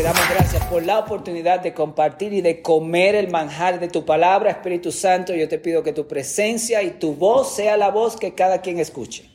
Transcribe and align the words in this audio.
te 0.00 0.04
damos 0.04 0.30
gracias 0.30 0.64
por 0.64 0.82
la 0.82 0.98
oportunidad 0.98 1.60
de 1.60 1.74
compartir 1.74 2.32
y 2.32 2.40
de 2.40 2.62
comer 2.62 3.14
el 3.14 3.28
manjar 3.28 3.80
de 3.80 3.88
tu 3.88 4.06
palabra, 4.06 4.50
Espíritu 4.50 4.92
Santo. 4.92 5.34
Yo 5.34 5.46
te 5.46 5.58
pido 5.58 5.82
que 5.82 5.92
tu 5.92 6.08
presencia 6.08 6.82
y 6.82 6.92
tu 6.92 7.12
voz 7.12 7.54
sea 7.54 7.76
la 7.76 7.90
voz 7.90 8.16
que 8.16 8.34
cada 8.34 8.62
quien 8.62 8.78
escuche. 8.78 9.28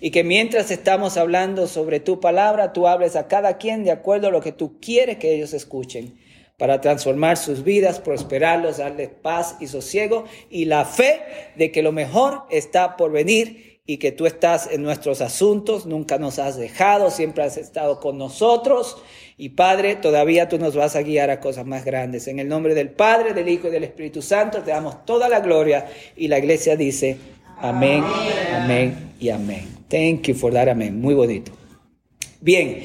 Y 0.00 0.12
que 0.12 0.24
mientras 0.24 0.70
estamos 0.70 1.18
hablando 1.18 1.66
sobre 1.66 2.00
tu 2.00 2.18
palabra, 2.18 2.72
tú 2.72 2.86
hables 2.86 3.14
a 3.14 3.28
cada 3.28 3.58
quien 3.58 3.84
de 3.84 3.90
acuerdo 3.90 4.28
a 4.28 4.30
lo 4.30 4.40
que 4.40 4.52
tú 4.52 4.80
quieres 4.80 5.18
que 5.18 5.34
ellos 5.34 5.52
escuchen, 5.52 6.18
para 6.56 6.80
transformar 6.80 7.36
sus 7.36 7.62
vidas, 7.62 8.00
prosperarlos, 8.00 8.78
darles 8.78 9.10
paz 9.10 9.56
y 9.60 9.66
sosiego 9.66 10.24
y 10.48 10.64
la 10.64 10.86
fe 10.86 11.20
de 11.56 11.70
que 11.70 11.82
lo 11.82 11.92
mejor 11.92 12.44
está 12.48 12.96
por 12.96 13.12
venir 13.12 13.82
y 13.84 13.98
que 13.98 14.12
tú 14.12 14.24
estás 14.24 14.68
en 14.72 14.82
nuestros 14.82 15.20
asuntos, 15.20 15.84
nunca 15.84 16.18
nos 16.18 16.38
has 16.38 16.56
dejado, 16.56 17.10
siempre 17.10 17.44
has 17.44 17.58
estado 17.58 18.00
con 18.00 18.16
nosotros. 18.16 18.96
Y 19.38 19.50
Padre, 19.50 19.96
todavía 19.96 20.48
tú 20.48 20.58
nos 20.58 20.74
vas 20.74 20.96
a 20.96 21.02
guiar 21.02 21.28
a 21.28 21.40
cosas 21.40 21.66
más 21.66 21.84
grandes. 21.84 22.26
En 22.26 22.38
el 22.38 22.48
nombre 22.48 22.74
del 22.74 22.88
Padre, 22.88 23.34
del 23.34 23.50
Hijo 23.50 23.68
y 23.68 23.70
del 23.70 23.84
Espíritu 23.84 24.22
Santo, 24.22 24.62
te 24.62 24.70
damos 24.70 25.04
toda 25.04 25.28
la 25.28 25.40
gloria. 25.40 25.86
Y 26.16 26.28
la 26.28 26.38
iglesia 26.38 26.74
dice, 26.74 27.18
amén, 27.58 28.02
amén, 28.54 29.12
y 29.20 29.28
amén. 29.28 29.76
Thank 29.88 30.28
you 30.28 30.34
for 30.34 30.54
that 30.54 30.68
amén. 30.68 30.98
Muy 30.98 31.12
bonito. 31.12 31.52
Bien, 32.40 32.82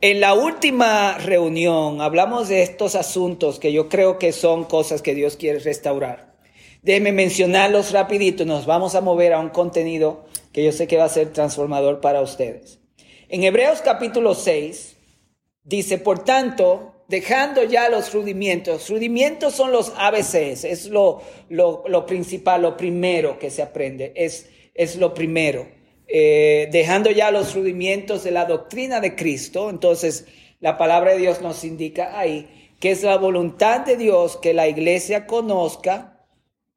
en 0.00 0.20
la 0.20 0.34
última 0.34 1.18
reunión 1.18 2.00
hablamos 2.00 2.48
de 2.48 2.62
estos 2.62 2.96
asuntos 2.96 3.60
que 3.60 3.72
yo 3.72 3.88
creo 3.88 4.18
que 4.18 4.32
son 4.32 4.64
cosas 4.64 5.02
que 5.02 5.14
Dios 5.14 5.36
quiere 5.36 5.60
restaurar. 5.60 6.34
Déjenme 6.82 7.12
mencionarlos 7.12 7.92
rapidito, 7.92 8.44
nos 8.44 8.66
vamos 8.66 8.96
a 8.96 9.00
mover 9.00 9.32
a 9.32 9.38
un 9.38 9.50
contenido 9.50 10.26
que 10.52 10.64
yo 10.64 10.72
sé 10.72 10.88
que 10.88 10.96
va 10.96 11.04
a 11.04 11.08
ser 11.08 11.32
transformador 11.32 12.00
para 12.00 12.22
ustedes. 12.22 12.80
En 13.28 13.44
Hebreos 13.44 13.82
capítulo 13.82 14.34
6 14.34 14.95
dice, 15.66 15.98
por 15.98 16.24
tanto, 16.24 16.94
dejando 17.08 17.62
ya 17.64 17.90
los 17.90 18.14
rudimentos, 18.14 18.88
rudimentos 18.88 19.54
son 19.54 19.72
los 19.72 19.92
ABCs, 19.94 20.64
es 20.64 20.86
lo, 20.86 21.20
lo, 21.50 22.06
principal, 22.06 22.62
lo 22.62 22.76
primero 22.76 23.38
que 23.38 23.50
se 23.50 23.60
aprende, 23.60 24.12
es, 24.16 24.48
es 24.74 24.96
lo 24.96 25.12
primero. 25.12 25.68
Eh, 26.08 26.68
dejando 26.72 27.10
ya 27.10 27.30
los 27.30 27.54
rudimentos 27.54 28.24
de 28.24 28.30
la 28.30 28.44
doctrina 28.44 29.00
de 29.00 29.14
Cristo, 29.14 29.68
entonces 29.68 30.24
la 30.60 30.78
palabra 30.78 31.12
de 31.12 31.18
Dios 31.18 31.42
nos 31.42 31.64
indica 31.64 32.18
ahí 32.18 32.48
que 32.80 32.90
es 32.90 33.02
la 33.02 33.16
voluntad 33.16 33.80
de 33.80 33.96
Dios 33.96 34.36
que 34.36 34.52
la 34.52 34.68
iglesia 34.68 35.26
conozca 35.26 36.26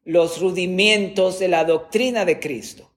los 0.04 0.40
rudimentos 0.40 1.40
de 1.40 1.50
la 1.50 1.66
doctrina 1.66 2.26
de 2.26 2.40
Cristo. 2.40 2.90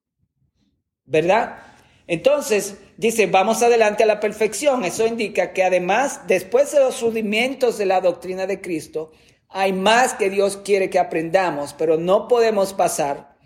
¿Verdad? 1.05 1.59
Entonces, 2.07 2.77
dice, 2.97 3.27
vamos 3.27 3.63
adelante 3.63 4.03
a 4.03 4.07
la 4.07 4.21
perfección. 4.21 4.85
Eso 4.85 5.07
indica 5.07 5.53
que 5.53 5.63
además, 5.63 6.23
después 6.27 6.73
de 6.73 6.81
los 6.81 7.01
rudimentos 7.01 7.79
de 7.79 7.87
la 7.87 8.01
doctrina 8.01 8.47
de 8.47 8.61
Cristo, 8.61 9.13
hay 9.49 9.73
más 9.73 10.15
que 10.15 10.31
Dios 10.31 10.57
quiere 10.57 10.91
que 10.91 10.99
aprendamos, 10.99 11.75
pero 11.75 11.97
no 11.99 12.29
podemos 12.29 12.73
pasar 12.73 13.37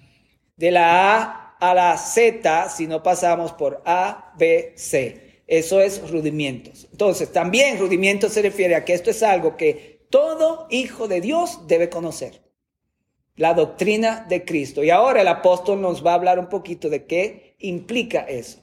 de 0.56 0.70
la 0.70 1.16
A 1.16 1.56
a 1.58 1.74
la 1.74 1.96
Z 1.96 2.68
si 2.68 2.86
no 2.86 3.02
pasamos 3.02 3.52
por 3.52 3.82
A, 3.84 4.32
B, 4.38 4.72
C. 4.76 5.42
Eso 5.46 5.80
es 5.80 6.10
rudimentos. 6.10 6.88
Entonces, 6.91 7.32
también 7.32 7.78
rudimentos 7.78 8.32
se 8.32 8.42
refiere 8.42 8.74
a 8.74 8.84
que 8.84 8.94
esto 8.94 9.10
es 9.10 9.22
algo 9.22 9.56
que 9.56 10.06
todo 10.10 10.66
hijo 10.70 11.08
de 11.08 11.20
Dios 11.20 11.66
debe 11.66 11.88
conocer. 11.88 12.42
La 13.36 13.54
doctrina 13.54 14.24
de 14.28 14.44
Cristo. 14.44 14.82
Y 14.82 14.91
ahora 14.91 15.20
el 15.20 15.28
apóstol 15.28 15.80
nos 15.80 16.04
va 16.04 16.12
a 16.12 16.14
hablar 16.14 16.38
un 16.38 16.48
poquito 16.48 16.88
de 16.88 17.04
qué 17.04 17.45
implica 17.58 18.20
eso. 18.20 18.60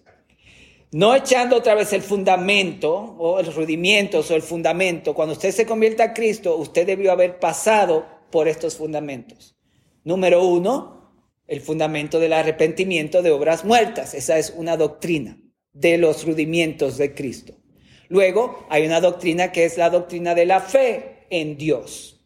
No 0.92 1.16
echando 1.16 1.58
otra 1.58 1.74
vez 1.74 1.92
el 1.94 2.04
fundamento 2.04 2.94
o 2.94 3.40
el 3.40 3.52
rudimentos 3.52 4.30
o 4.30 4.36
el 4.36 4.44
fundamento. 4.44 5.16
Cuando 5.16 5.34
usted 5.34 5.52
se 5.52 5.66
convierta 5.66 6.04
a 6.04 6.14
Cristo, 6.14 6.56
usted 6.58 6.86
debió 6.86 7.12
haber 7.12 7.40
pasado 7.40 8.06
por 8.30 8.48
estos 8.48 8.76
fundamentos. 8.76 9.56
Número 10.04 10.46
uno, 10.46 11.12
el 11.48 11.62
fundamento 11.62 12.20
del 12.20 12.34
arrepentimiento 12.34 13.24
de 13.24 13.32
obras 13.32 13.66
muertas. 13.66 14.14
Esa 14.14 14.38
es 14.38 14.54
una 14.56 14.78
doctrina 14.78 15.40
de 15.72 15.98
los 15.98 16.26
rudimentos 16.26 16.98
de 16.98 17.16
Cristo. 17.16 17.56
Luego 18.10 18.68
hay 18.70 18.86
una 18.86 19.02
doctrina 19.02 19.52
que 19.52 19.66
es 19.66 19.78
la 19.78 19.90
doctrina 19.90 20.36
de 20.36 20.46
la 20.46 20.60
fe 20.60 21.26
en 21.32 21.58
Dios. 21.58 22.24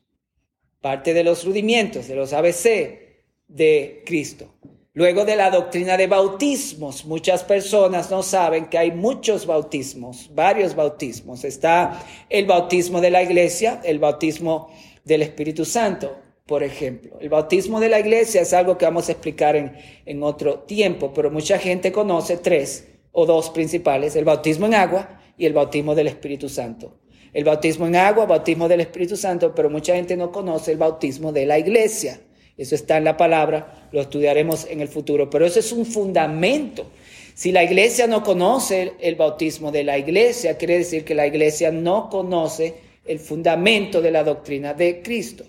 Parte 0.82 1.14
de 1.14 1.24
los 1.24 1.46
rudimentos, 1.46 2.08
de 2.10 2.16
los 2.16 2.34
ABC 2.34 3.24
de 3.48 4.04
Cristo. 4.06 4.54
Luego 4.98 5.26
de 5.26 5.36
la 5.36 5.52
doctrina 5.52 5.96
de 5.96 6.08
bautismos, 6.08 7.06
muchas 7.06 7.44
personas 7.44 8.10
no 8.10 8.24
saben 8.24 8.66
que 8.66 8.80
hay 8.80 8.90
muchos 8.90 9.46
bautismos, 9.46 10.32
varios 10.34 10.74
bautismos. 10.74 11.44
Está 11.44 12.04
el 12.30 12.48
bautismo 12.48 13.00
de 13.00 13.12
la 13.12 13.22
iglesia, 13.22 13.80
el 13.84 14.00
bautismo 14.00 14.72
del 15.06 15.22
Espíritu 15.22 15.66
Santo, 15.66 16.18
por 16.48 16.64
ejemplo. 16.64 17.16
El 17.22 17.30
bautismo 17.30 17.80
de 17.80 17.90
la 17.90 18.00
iglesia 18.00 18.42
es 18.42 18.54
algo 18.54 18.80
que 18.80 18.86
vamos 18.86 19.08
a 19.08 19.12
explicar 19.12 19.56
en, 19.56 19.74
en 20.08 20.24
otro 20.24 20.62
tiempo, 20.62 21.14
pero 21.14 21.30
mucha 21.30 21.60
gente 21.60 21.92
conoce 21.92 22.38
tres 22.38 22.88
o 23.12 23.28
dos 23.28 23.52
principales, 23.52 24.16
el 24.16 24.26
bautismo 24.26 24.66
en 24.66 24.74
agua 24.74 25.22
y 25.38 25.46
el 25.46 25.54
bautismo 25.54 25.94
del 25.94 26.08
Espíritu 26.08 26.50
Santo. 26.50 26.98
El 27.34 27.44
bautismo 27.44 27.86
en 27.86 27.98
agua, 27.98 28.26
bautismo 28.26 28.68
del 28.68 28.82
Espíritu 28.82 29.16
Santo, 29.16 29.54
pero 29.54 29.70
mucha 29.70 29.94
gente 29.94 30.18
no 30.18 30.32
conoce 30.32 30.72
el 30.72 30.80
bautismo 30.80 31.32
de 31.32 31.46
la 31.46 31.60
iglesia. 31.60 32.20
Eso 32.58 32.74
está 32.74 32.98
en 32.98 33.04
la 33.04 33.18
palabra, 33.18 33.88
lo 33.92 34.02
estudiaremos 34.02 34.66
en 34.70 34.82
el 34.82 34.88
futuro, 34.88 35.30
pero 35.30 35.46
eso 35.46 35.60
es 35.60 35.72
un 35.72 35.86
fundamento. 35.86 36.88
Si 37.36 37.52
la 37.52 37.64
iglesia 37.64 38.08
no 38.08 38.24
conoce 38.24 38.94
el 39.00 39.16
bautismo 39.16 39.72
de 39.72 39.84
la 39.84 39.98
iglesia, 40.00 40.58
quiere 40.58 40.80
decir 40.80 41.06
que 41.06 41.14
la 41.14 41.28
iglesia 41.28 41.72
no 41.72 42.10
conoce 42.10 42.74
el 43.06 43.20
fundamento 43.20 44.02
de 44.02 44.10
la 44.10 44.24
doctrina 44.24 44.74
de 44.74 45.04
Cristo. 45.04 45.46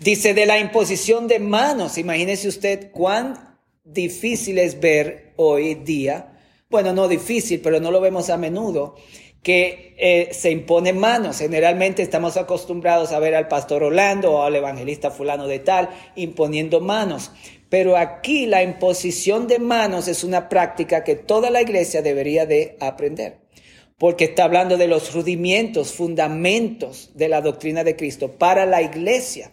Dice 0.00 0.34
de 0.34 0.46
la 0.46 0.58
imposición 0.58 1.28
de 1.28 1.38
manos. 1.38 1.96
Imagínese 1.96 2.48
usted 2.48 2.90
cuán 2.90 3.56
difícil 3.84 4.58
es 4.58 4.80
ver 4.80 5.32
hoy 5.36 5.76
día. 5.76 6.32
Bueno, 6.68 6.92
no 6.92 7.06
difícil, 7.06 7.60
pero 7.60 7.78
no 7.78 7.92
lo 7.92 8.00
vemos 8.00 8.28
a 8.30 8.36
menudo 8.36 8.96
que 9.42 9.94
eh, 9.98 10.28
se 10.32 10.50
impone 10.50 10.92
manos. 10.92 11.38
Generalmente 11.38 12.02
estamos 12.02 12.36
acostumbrados 12.36 13.12
a 13.12 13.18
ver 13.18 13.34
al 13.34 13.48
pastor 13.48 13.82
Orlando 13.82 14.32
o 14.32 14.42
al 14.42 14.56
evangelista 14.56 15.10
fulano 15.10 15.46
de 15.46 15.58
tal 15.58 15.88
imponiendo 16.16 16.80
manos. 16.80 17.30
Pero 17.68 17.96
aquí 17.96 18.46
la 18.46 18.62
imposición 18.62 19.46
de 19.46 19.58
manos 19.58 20.08
es 20.08 20.24
una 20.24 20.48
práctica 20.48 21.04
que 21.04 21.14
toda 21.14 21.50
la 21.50 21.62
iglesia 21.62 22.02
debería 22.02 22.46
de 22.46 22.76
aprender. 22.80 23.40
Porque 23.98 24.24
está 24.24 24.44
hablando 24.44 24.76
de 24.76 24.86
los 24.86 25.12
rudimentos, 25.12 25.92
fundamentos 25.92 27.10
de 27.14 27.28
la 27.28 27.40
doctrina 27.40 27.84
de 27.84 27.96
Cristo 27.96 28.32
para 28.38 28.64
la 28.64 28.80
iglesia. 28.80 29.52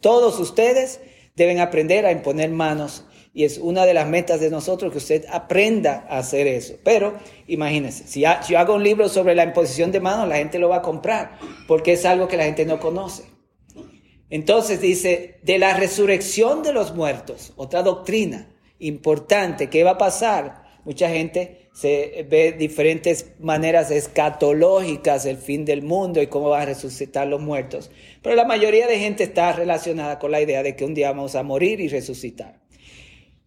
Todos 0.00 0.40
ustedes 0.40 1.00
deben 1.36 1.60
aprender 1.60 2.06
a 2.06 2.12
imponer 2.12 2.50
manos 2.50 3.04
y 3.34 3.44
es 3.44 3.58
una 3.58 3.86
de 3.86 3.94
las 3.94 4.06
metas 4.08 4.40
de 4.40 4.50
nosotros 4.50 4.92
que 4.92 4.98
usted 4.98 5.24
aprenda 5.30 6.06
a 6.08 6.18
hacer 6.18 6.46
eso. 6.46 6.74
Pero 6.84 7.14
imagínense, 7.46 8.06
si, 8.06 8.24
yo 8.48 8.58
hago 8.58 8.74
un 8.74 8.82
libro 8.82 9.08
sobre 9.08 9.34
la 9.34 9.44
imposición 9.44 9.90
de 9.90 10.00
manos, 10.00 10.28
la 10.28 10.36
gente 10.36 10.58
lo 10.58 10.68
va 10.68 10.76
a 10.76 10.82
comprar, 10.82 11.38
porque 11.66 11.92
es 11.92 12.04
algo 12.04 12.28
que 12.28 12.36
la 12.36 12.44
gente 12.44 12.66
no 12.66 12.78
conoce. 12.78 13.24
Entonces 14.28 14.80
dice, 14.80 15.38
de 15.42 15.58
la 15.58 15.74
resurrección 15.74 16.62
de 16.62 16.72
los 16.72 16.94
muertos, 16.94 17.52
otra 17.56 17.82
doctrina 17.82 18.48
importante, 18.78 19.70
¿qué 19.70 19.84
va 19.84 19.92
a 19.92 19.98
pasar? 19.98 20.62
Mucha 20.84 21.08
gente 21.08 21.68
se 21.72 22.26
ve 22.28 22.52
diferentes 22.52 23.32
maneras 23.38 23.90
escatológicas 23.90 25.24
del 25.24 25.36
fin 25.36 25.64
del 25.64 25.82
mundo 25.82 26.20
y 26.20 26.26
cómo 26.26 26.50
van 26.50 26.62
a 26.62 26.66
resucitar 26.66 27.26
los 27.28 27.40
muertos. 27.40 27.90
Pero 28.22 28.34
la 28.34 28.44
mayoría 28.44 28.86
de 28.86 28.98
gente 28.98 29.24
está 29.24 29.52
relacionada 29.52 30.18
con 30.18 30.30
la 30.30 30.40
idea 30.40 30.62
de 30.62 30.76
que 30.76 30.84
un 30.84 30.94
día 30.94 31.12
vamos 31.12 31.34
a 31.34 31.42
morir 31.42 31.80
y 31.80 31.88
resucitar. 31.88 32.61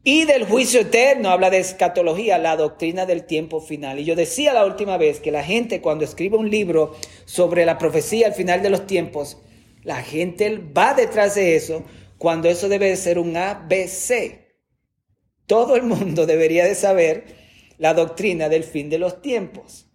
Y 0.07 0.25
del 0.25 0.45
juicio 0.45 0.81
eterno 0.81 1.31
habla 1.31 1.49
de 1.49 1.57
escatología, 1.57 2.37
la 2.37 2.55
doctrina 2.55 3.07
del 3.07 3.25
tiempo 3.25 3.59
final. 3.59 3.97
Y 3.97 4.05
yo 4.05 4.15
decía 4.15 4.53
la 4.53 4.63
última 4.63 4.97
vez 4.97 5.19
que 5.19 5.31
la 5.31 5.43
gente 5.43 5.81
cuando 5.81 6.05
escribe 6.05 6.37
un 6.37 6.51
libro 6.51 6.95
sobre 7.25 7.65
la 7.65 7.79
profecía 7.79 8.27
al 8.27 8.35
final 8.35 8.61
de 8.61 8.69
los 8.69 8.85
tiempos, 8.85 9.39
la 9.81 10.03
gente 10.03 10.59
va 10.77 10.93
detrás 10.93 11.33
de 11.33 11.55
eso 11.55 11.83
cuando 12.19 12.47
eso 12.47 12.69
debe 12.69 12.95
ser 12.97 13.17
un 13.17 13.35
ABC. 13.35 14.45
Todo 15.47 15.75
el 15.75 15.81
mundo 15.81 16.25
debería 16.27 16.65
de 16.65 16.75
saber 16.75 17.25
la 17.79 17.95
doctrina 17.95 18.47
del 18.47 18.63
fin 18.63 18.91
de 18.91 18.99
los 18.99 19.23
tiempos. 19.23 19.87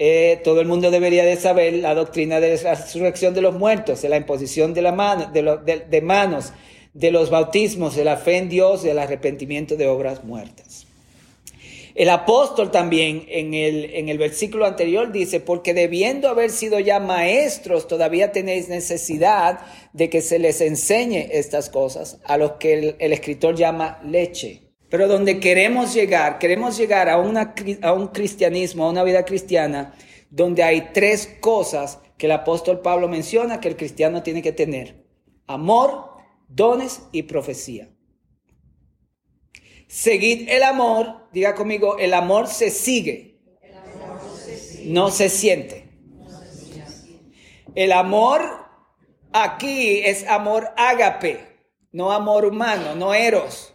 Eh, 0.00 0.40
todo 0.42 0.60
el 0.60 0.66
mundo 0.66 0.90
debería 0.90 1.24
de 1.24 1.36
saber 1.36 1.74
la 1.74 1.94
doctrina 1.94 2.40
de 2.40 2.60
la 2.60 2.74
resurrección 2.74 3.32
de 3.32 3.42
los 3.42 3.54
muertos, 3.54 4.02
de 4.02 4.08
la 4.08 4.16
imposición 4.16 4.74
de, 4.74 4.82
de, 4.82 5.84
de 5.88 6.00
manos, 6.00 6.52
de 6.94 7.10
los 7.10 7.28
bautismos, 7.28 7.96
de 7.96 8.04
la 8.04 8.16
fe 8.16 8.38
en 8.38 8.48
Dios, 8.48 8.82
del 8.82 8.98
arrepentimiento 8.98 9.76
de 9.76 9.88
obras 9.88 10.24
muertas. 10.24 10.86
El 11.94 12.08
apóstol 12.10 12.72
también 12.72 13.24
en 13.28 13.54
el, 13.54 13.84
en 13.94 14.08
el 14.08 14.18
versículo 14.18 14.66
anterior 14.66 15.12
dice, 15.12 15.38
porque 15.38 15.74
debiendo 15.74 16.28
haber 16.28 16.50
sido 16.50 16.80
ya 16.80 16.98
maestros, 16.98 17.86
todavía 17.86 18.32
tenéis 18.32 18.68
necesidad 18.68 19.60
de 19.92 20.10
que 20.10 20.20
se 20.20 20.40
les 20.40 20.60
enseñe 20.60 21.28
estas 21.30 21.70
cosas, 21.70 22.18
a 22.24 22.36
los 22.36 22.52
que 22.52 22.74
el, 22.74 22.96
el 22.98 23.12
escritor 23.12 23.54
llama 23.54 24.00
leche. 24.04 24.62
Pero 24.88 25.06
donde 25.06 25.38
queremos 25.38 25.94
llegar, 25.94 26.38
queremos 26.38 26.76
llegar 26.76 27.08
a, 27.08 27.18
una, 27.18 27.54
a 27.82 27.92
un 27.92 28.08
cristianismo, 28.08 28.84
a 28.84 28.90
una 28.90 29.04
vida 29.04 29.24
cristiana, 29.24 29.94
donde 30.30 30.64
hay 30.64 30.88
tres 30.92 31.28
cosas 31.40 32.00
que 32.18 32.26
el 32.26 32.32
apóstol 32.32 32.80
Pablo 32.80 33.08
menciona 33.08 33.60
que 33.60 33.68
el 33.68 33.76
cristiano 33.76 34.24
tiene 34.24 34.42
que 34.42 34.52
tener. 34.52 35.04
Amor, 35.46 36.13
dones 36.54 37.02
y 37.12 37.24
profecía. 37.24 37.90
Seguid 39.88 40.48
el 40.48 40.62
amor, 40.62 41.28
diga 41.32 41.54
conmigo, 41.54 41.98
el 41.98 42.14
amor 42.14 42.48
se 42.48 42.70
sigue, 42.70 43.40
no 44.84 45.10
se 45.10 45.28
siente. 45.28 45.88
El 47.74 47.92
amor 47.92 48.42
aquí 49.32 50.00
es 50.04 50.26
amor 50.26 50.70
ágape, 50.76 51.68
no 51.92 52.12
amor 52.12 52.44
humano, 52.44 52.94
no 52.94 53.14
eros. 53.14 53.73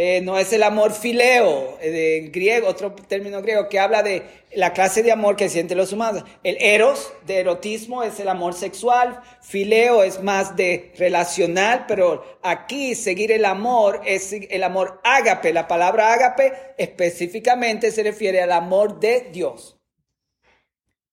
Eh, 0.00 0.20
no 0.20 0.38
es 0.38 0.52
el 0.52 0.62
amor 0.62 0.92
fileo, 0.92 1.76
eh, 1.80 2.18
en 2.18 2.30
griego, 2.30 2.68
otro 2.68 2.92
término 2.92 3.42
griego 3.42 3.68
que 3.68 3.80
habla 3.80 4.04
de 4.04 4.22
la 4.52 4.72
clase 4.72 5.02
de 5.02 5.10
amor 5.10 5.34
que 5.34 5.48
sienten 5.48 5.76
los 5.76 5.92
humanos. 5.92 6.22
El 6.44 6.56
eros 6.60 7.12
de 7.26 7.40
erotismo 7.40 8.04
es 8.04 8.20
el 8.20 8.28
amor 8.28 8.54
sexual, 8.54 9.20
fileo 9.42 10.04
es 10.04 10.22
más 10.22 10.54
de 10.54 10.92
relacional, 10.96 11.86
pero 11.88 12.38
aquí 12.44 12.94
seguir 12.94 13.32
el 13.32 13.44
amor 13.44 14.00
es 14.06 14.32
el 14.32 14.62
amor 14.62 15.00
ágape. 15.02 15.52
La 15.52 15.66
palabra 15.66 16.12
ágape 16.12 16.52
específicamente 16.78 17.90
se 17.90 18.04
refiere 18.04 18.40
al 18.40 18.52
amor 18.52 19.00
de 19.00 19.30
Dios. 19.32 19.80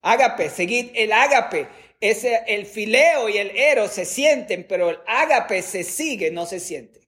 Ágape, 0.03 0.51
seguir 0.51 0.91
el 0.93 1.11
ágape. 1.11 1.67
Ese, 1.99 2.43
el 2.45 2.67
fileo 2.67 3.29
y 3.29 3.37
el 3.37 3.49
eros 3.49 3.93
se 3.93 4.05
sienten, 4.05 4.63
pero 4.69 4.91
el 4.91 4.99
ágape 5.07 5.63
se 5.63 5.83
sigue, 5.83 6.29
no 6.29 6.45
se 6.45 6.59
siente. 6.59 7.04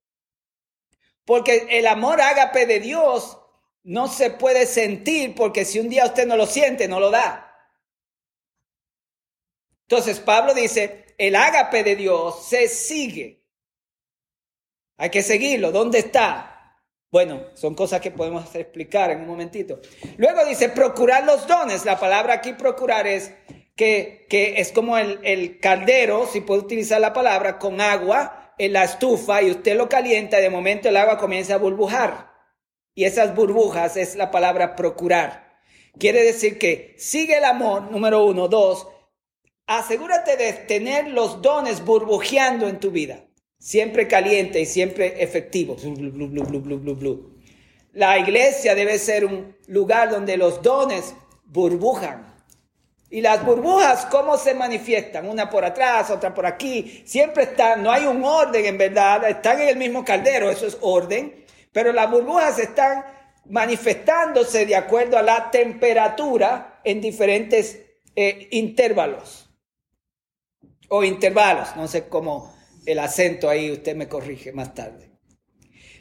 Porque 1.28 1.68
el 1.72 1.88
amor 1.88 2.22
ágape 2.22 2.66
de 2.66 2.80
Dios 2.80 3.38
no 3.84 4.08
se 4.08 4.32
puede 4.32 4.66
sentir 4.66 5.36
porque 5.36 5.66
si 5.66 5.78
un 5.78 5.90
día 5.90 6.06
usted 6.06 6.26
no 6.26 6.38
lo 6.38 6.48
siente, 6.48 6.88
no 6.88 7.02
lo 7.02 7.12
da. 7.12 7.54
Entonces 9.82 10.22
Pablo 10.22 10.54
dice, 10.54 11.14
el 11.18 11.36
ágape 11.36 11.84
de 11.84 11.98
Dios 11.98 12.48
se 12.48 12.70
sigue. 12.70 13.44
Hay 14.96 15.10
que 15.10 15.22
seguirlo. 15.22 15.74
¿Dónde 15.74 16.00
está? 16.00 16.80
Bueno, 17.12 17.48
son 17.56 17.76
cosas 17.76 18.00
que 18.00 18.12
podemos 18.12 18.56
explicar 18.56 19.12
en 19.12 19.20
un 19.20 19.28
momentito. 19.28 19.82
Luego 20.16 20.46
dice, 20.46 20.70
procurar 20.70 21.26
los 21.26 21.46
dones. 21.46 21.84
La 21.84 22.00
palabra 22.00 22.36
aquí 22.36 22.54
procurar 22.54 23.06
es 23.06 23.34
que, 23.76 24.26
que 24.30 24.62
es 24.62 24.72
como 24.72 24.98
el, 24.98 25.20
el 25.24 25.60
caldero, 25.60 26.26
si 26.26 26.40
puedo 26.40 26.62
utilizar 26.62 27.02
la 27.02 27.12
palabra, 27.12 27.60
con 27.60 27.82
agua 27.82 28.47
en 28.57 28.74
la 28.74 28.83
estufa 28.83 29.42
y 29.42 29.51
usted 29.51 29.75
lo 29.75 29.89
calienta, 29.89 30.38
de 30.38 30.50
momento 30.50 30.89
el 30.89 30.98
agua 30.98 31.18
comienza 31.18 31.56
a 31.56 31.57
burbujar. 31.57 32.31
Y 32.95 33.04
esas 33.04 33.36
burbujas 33.36 33.95
es 33.98 34.15
la 34.15 34.31
palabra 34.31 34.75
procurar. 34.75 35.59
Quiere 36.00 36.24
decir 36.24 36.57
que 36.57 36.95
sigue 36.98 37.38
el 37.38 37.44
amor, 37.44 37.92
número 37.92 38.25
uno. 38.25 38.48
Dos, 38.48 38.88
asegúrate 39.65 40.38
de 40.38 40.54
tener 40.54 41.09
los 41.09 41.42
dones 41.42 41.83
burbujeando 41.83 42.68
en 42.68 42.80
tu 42.80 42.92
vida. 42.92 43.24
Siempre 43.59 44.07
caliente 44.07 44.62
y 44.62 44.65
siempre 44.65 45.24
efectivo. 45.24 45.75
La 47.94 48.19
iglesia 48.19 48.75
debe 48.75 49.00
ser 49.00 49.25
un 49.25 49.56
lugar 49.68 50.12
donde 50.12 50.38
los 50.38 50.62
dones 50.62 51.15
burbujan. 51.45 52.37
Y 53.09 53.21
las 53.21 53.45
burbujas, 53.45 54.06
¿cómo 54.07 54.38
se 54.38 54.54
manifiestan? 54.54 55.30
Una 55.30 55.50
por 55.50 55.63
atrás, 55.63 56.09
otra 56.09 56.33
por 56.33 56.45
aquí. 56.45 57.04
Siempre 57.06 57.44
están, 57.44 57.81
no 57.81 57.92
hay 57.92 58.06
un 58.06 58.24
orden 58.24 58.65
en 58.65 58.77
verdad, 58.77 59.30
están 59.30 59.62
en 59.62 59.69
el 59.69 59.77
mismo 59.77 60.04
caldero, 60.04 60.50
eso 60.50 60.68
es 60.68 60.77
orden. 60.81 61.45
Pero 61.71 61.94
las 61.94 62.12
burbujas 62.12 62.59
están 62.59 63.06
manifestándose 63.45 64.65
de 64.65 64.75
acuerdo 64.75 65.18
a 65.18 65.21
la 65.21 65.50
temperatura 65.50 66.81
en 66.83 67.00
diferentes 67.00 67.80
eh, 68.15 68.50
intervalos. 68.51 69.50
O 70.89 71.04
intervalos, 71.04 71.75
no 71.75 71.88
sé 71.88 72.07
cómo 72.09 72.56
el 72.86 73.00
acento 73.00 73.50
ahí, 73.50 73.71
usted 73.71 73.95
me 73.95 74.07
corrige 74.07 74.51
más 74.51 74.74
tarde. 74.74 75.06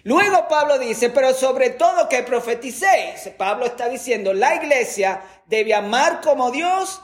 Luego 0.06 0.46
Pablo 0.46 0.78
dice, 0.78 1.10
pero 1.10 1.34
sobre 1.34 1.70
todo 1.70 2.08
que 2.08 2.22
profeticéis. 2.22 3.28
Pablo 3.36 3.66
está 3.66 3.88
diciendo, 3.88 4.32
la 4.32 4.54
iglesia 4.54 5.20
debe 5.46 5.74
amar 5.74 6.20
como 6.20 6.52
Dios, 6.52 7.02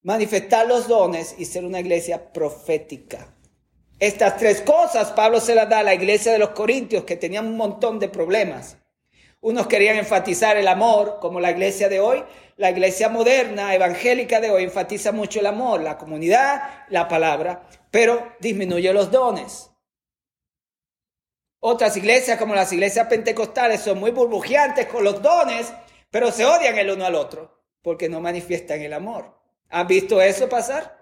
manifestar 0.00 0.66
los 0.66 0.88
dones 0.88 1.34
y 1.36 1.44
ser 1.44 1.62
una 1.62 1.78
iglesia 1.78 2.32
profética. 2.32 3.36
Estas 3.98 4.38
tres 4.38 4.62
cosas 4.62 5.10
Pablo 5.10 5.40
se 5.40 5.54
las 5.54 5.68
da 5.68 5.80
a 5.80 5.82
la 5.82 5.92
iglesia 5.92 6.32
de 6.32 6.38
los 6.38 6.48
Corintios 6.50 7.04
que 7.04 7.16
tenían 7.16 7.46
un 7.46 7.58
montón 7.58 7.98
de 7.98 8.08
problemas. 8.08 8.78
Unos 9.42 9.66
querían 9.66 9.96
enfatizar 9.96 10.56
el 10.56 10.68
amor, 10.68 11.18
como 11.20 11.38
la 11.38 11.50
iglesia 11.50 11.90
de 11.90 12.00
hoy. 12.00 12.24
La 12.56 12.70
iglesia 12.70 13.10
moderna, 13.10 13.74
evangélica 13.74 14.40
de 14.40 14.50
hoy, 14.50 14.62
enfatiza 14.62 15.12
mucho 15.12 15.40
el 15.40 15.46
amor, 15.46 15.82
la 15.82 15.98
comunidad, 15.98 16.86
la 16.88 17.08
palabra, 17.08 17.68
pero 17.90 18.26
disminuye 18.40 18.90
los 18.94 19.10
dones. 19.10 19.69
Otras 21.60 21.96
iglesias, 21.96 22.38
como 22.38 22.54
las 22.54 22.72
iglesias 22.72 23.06
pentecostales, 23.06 23.82
son 23.82 24.00
muy 24.00 24.10
burbujeantes 24.10 24.86
con 24.86 25.04
los 25.04 25.20
dones, 25.22 25.72
pero 26.10 26.32
se 26.32 26.46
odian 26.46 26.78
el 26.78 26.90
uno 26.90 27.04
al 27.04 27.14
otro 27.14 27.60
porque 27.82 28.08
no 28.08 28.20
manifiestan 28.20 28.80
el 28.80 28.94
amor. 28.94 29.38
¿Han 29.68 29.86
visto 29.86 30.20
eso 30.20 30.48
pasar? 30.48 30.98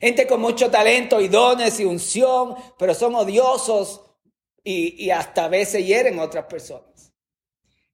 Gente 0.00 0.26
con 0.26 0.40
mucho 0.40 0.70
talento 0.70 1.20
y 1.20 1.28
dones 1.28 1.78
y 1.78 1.84
unción, 1.84 2.56
pero 2.78 2.94
son 2.94 3.14
odiosos 3.14 4.02
y, 4.64 5.10
hasta 5.10 5.44
a 5.44 5.48
veces 5.48 5.86
hieren 5.86 6.18
a 6.18 6.24
otras 6.24 6.44
personas. 6.44 7.12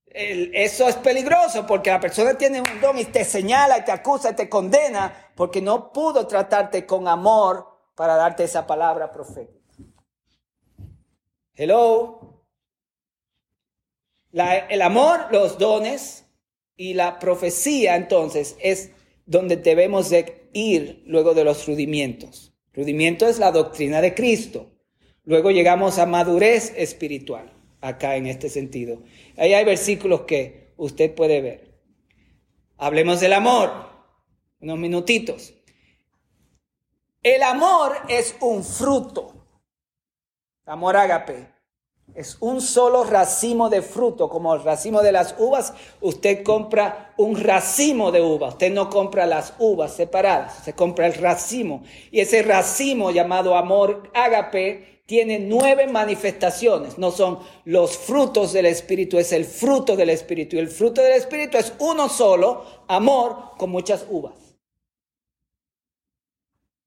eso 0.06 0.88
es 0.88 0.96
peligroso 0.96 1.66
porque 1.66 1.90
la 1.90 2.00
persona 2.00 2.38
tiene 2.38 2.60
un 2.60 2.80
don 2.80 2.96
y 2.98 3.04
te 3.04 3.24
señala 3.24 3.84
te 3.84 3.90
acusa 3.90 4.30
y 4.30 4.34
te 4.34 4.48
condena 4.48 5.32
porque 5.34 5.60
no 5.60 5.92
pudo 5.92 6.26
tratarte 6.26 6.86
con 6.86 7.08
amor 7.08 7.66
para 7.96 8.14
darte 8.14 8.44
esa 8.44 8.66
palabra 8.66 9.10
profética. 9.10 9.63
Hello. 11.56 12.42
el 14.32 14.82
amor, 14.82 15.28
los 15.30 15.56
dones 15.56 16.26
y 16.76 16.94
la 16.94 17.20
profecía 17.20 17.94
entonces 17.94 18.56
es 18.58 18.90
donde 19.26 19.56
debemos 19.56 20.10
de 20.10 20.48
ir 20.52 21.04
luego 21.06 21.32
de 21.32 21.44
los 21.44 21.66
rudimientos. 21.68 22.52
Rudimiento 22.72 23.28
es 23.28 23.38
la 23.38 23.52
doctrina 23.52 24.00
de 24.00 24.14
Cristo. 24.14 24.72
Luego 25.22 25.52
llegamos 25.52 25.98
a 25.98 26.06
madurez 26.06 26.72
espiritual, 26.76 27.52
acá 27.80 28.16
en 28.16 28.26
este 28.26 28.48
sentido. 28.48 29.04
Ahí 29.36 29.54
hay 29.54 29.64
versículos 29.64 30.22
que 30.22 30.72
usted 30.76 31.14
puede 31.14 31.40
ver. 31.40 31.78
Hablemos 32.78 33.20
del 33.20 33.32
amor, 33.32 33.70
unos 34.58 34.78
minutitos. 34.78 35.54
El 37.22 37.44
amor 37.44 37.92
es 38.08 38.34
un 38.40 38.64
fruto. 38.64 39.33
Amor 40.66 40.96
ágape. 40.96 41.54
Es 42.14 42.36
un 42.40 42.60
solo 42.60 43.02
racimo 43.04 43.70
de 43.70 43.82
fruto, 43.82 44.28
como 44.28 44.54
el 44.54 44.62
racimo 44.62 45.02
de 45.02 45.10
las 45.10 45.34
uvas. 45.38 45.72
Usted 46.00 46.44
compra 46.44 47.12
un 47.16 47.40
racimo 47.40 48.12
de 48.12 48.22
uvas. 48.22 48.54
Usted 48.54 48.72
no 48.72 48.88
compra 48.88 49.26
las 49.26 49.54
uvas 49.58 49.94
separadas, 49.94 50.62
se 50.64 50.74
compra 50.74 51.06
el 51.06 51.14
racimo. 51.14 51.82
Y 52.10 52.20
ese 52.20 52.42
racimo 52.42 53.10
llamado 53.10 53.56
amor 53.56 54.10
ágape 54.14 55.02
tiene 55.06 55.38
nueve 55.38 55.86
manifestaciones. 55.86 56.98
No 56.98 57.10
son 57.10 57.40
los 57.64 57.96
frutos 57.96 58.52
del 58.52 58.66
Espíritu, 58.66 59.18
es 59.18 59.32
el 59.32 59.44
fruto 59.44 59.96
del 59.96 60.10
Espíritu. 60.10 60.56
Y 60.56 60.60
el 60.60 60.68
fruto 60.68 61.02
del 61.02 61.12
Espíritu 61.12 61.58
es 61.58 61.72
uno 61.78 62.08
solo, 62.08 62.64
amor 62.86 63.56
con 63.58 63.70
muchas 63.70 64.06
uvas. 64.08 64.34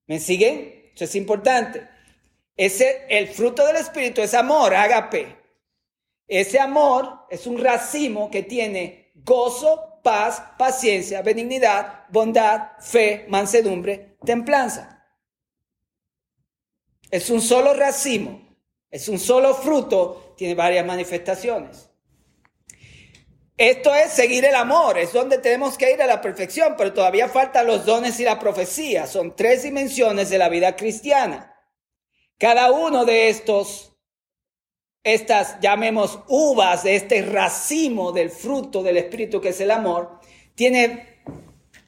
¿Me 0.06 0.20
siguen? 0.20 0.92
Eso 0.96 1.04
es 1.04 1.16
importante. 1.16 1.97
Ese, 2.58 3.06
el 3.08 3.28
fruto 3.28 3.66
del 3.66 3.76
Espíritu 3.76 4.22
es 4.22 4.34
amor, 4.34 4.74
ágape. 4.74 5.38
Ese 6.28 6.60
amor 6.60 7.28
es 7.30 7.46
un 7.46 7.64
racimo 7.64 8.32
que 8.32 8.44
tiene 8.44 9.12
gozo, 9.16 10.02
paz, 10.04 10.42
paciencia, 10.58 11.22
benignidad, 11.22 12.06
bondad, 12.10 12.72
fe, 12.80 13.26
mansedumbre, 13.30 14.18
templanza. 14.26 15.06
Es 17.12 17.30
un 17.30 17.42
solo 17.42 17.74
racimo, 17.74 18.58
es 18.90 19.08
un 19.08 19.20
solo 19.20 19.54
fruto, 19.54 20.34
tiene 20.36 20.56
varias 20.56 20.86
manifestaciones. 20.86 21.90
Esto 23.56 23.94
es 23.96 24.12
seguir 24.12 24.46
el 24.46 24.56
amor, 24.56 24.98
es 24.98 25.14
donde 25.14 25.38
tenemos 25.38 25.78
que 25.78 25.92
ir 25.92 26.02
a 26.02 26.08
la 26.08 26.22
perfección, 26.22 26.76
pero 26.78 26.94
todavía 26.94 27.30
faltan 27.30 27.66
los 27.66 27.86
dones 27.86 28.20
y 28.20 28.24
la 28.24 28.40
profecía. 28.40 29.08
Son 29.08 29.36
tres 29.36 29.64
dimensiones 29.64 30.30
de 30.30 30.38
la 30.38 30.50
vida 30.50 30.76
cristiana. 30.76 31.57
Cada 32.40 32.72
uno 32.72 33.04
de 33.04 33.30
estos, 33.30 33.96
estas 35.04 35.60
llamemos 35.60 36.20
uvas 36.28 36.84
de 36.84 36.96
este 36.96 37.24
racimo 37.24 38.12
del 38.12 38.30
fruto 38.30 38.84
del 38.84 38.98
Espíritu 38.98 39.42
que 39.42 39.50
es 39.50 39.62
el 39.62 39.72
amor, 39.72 40.20
tiene 40.54 41.22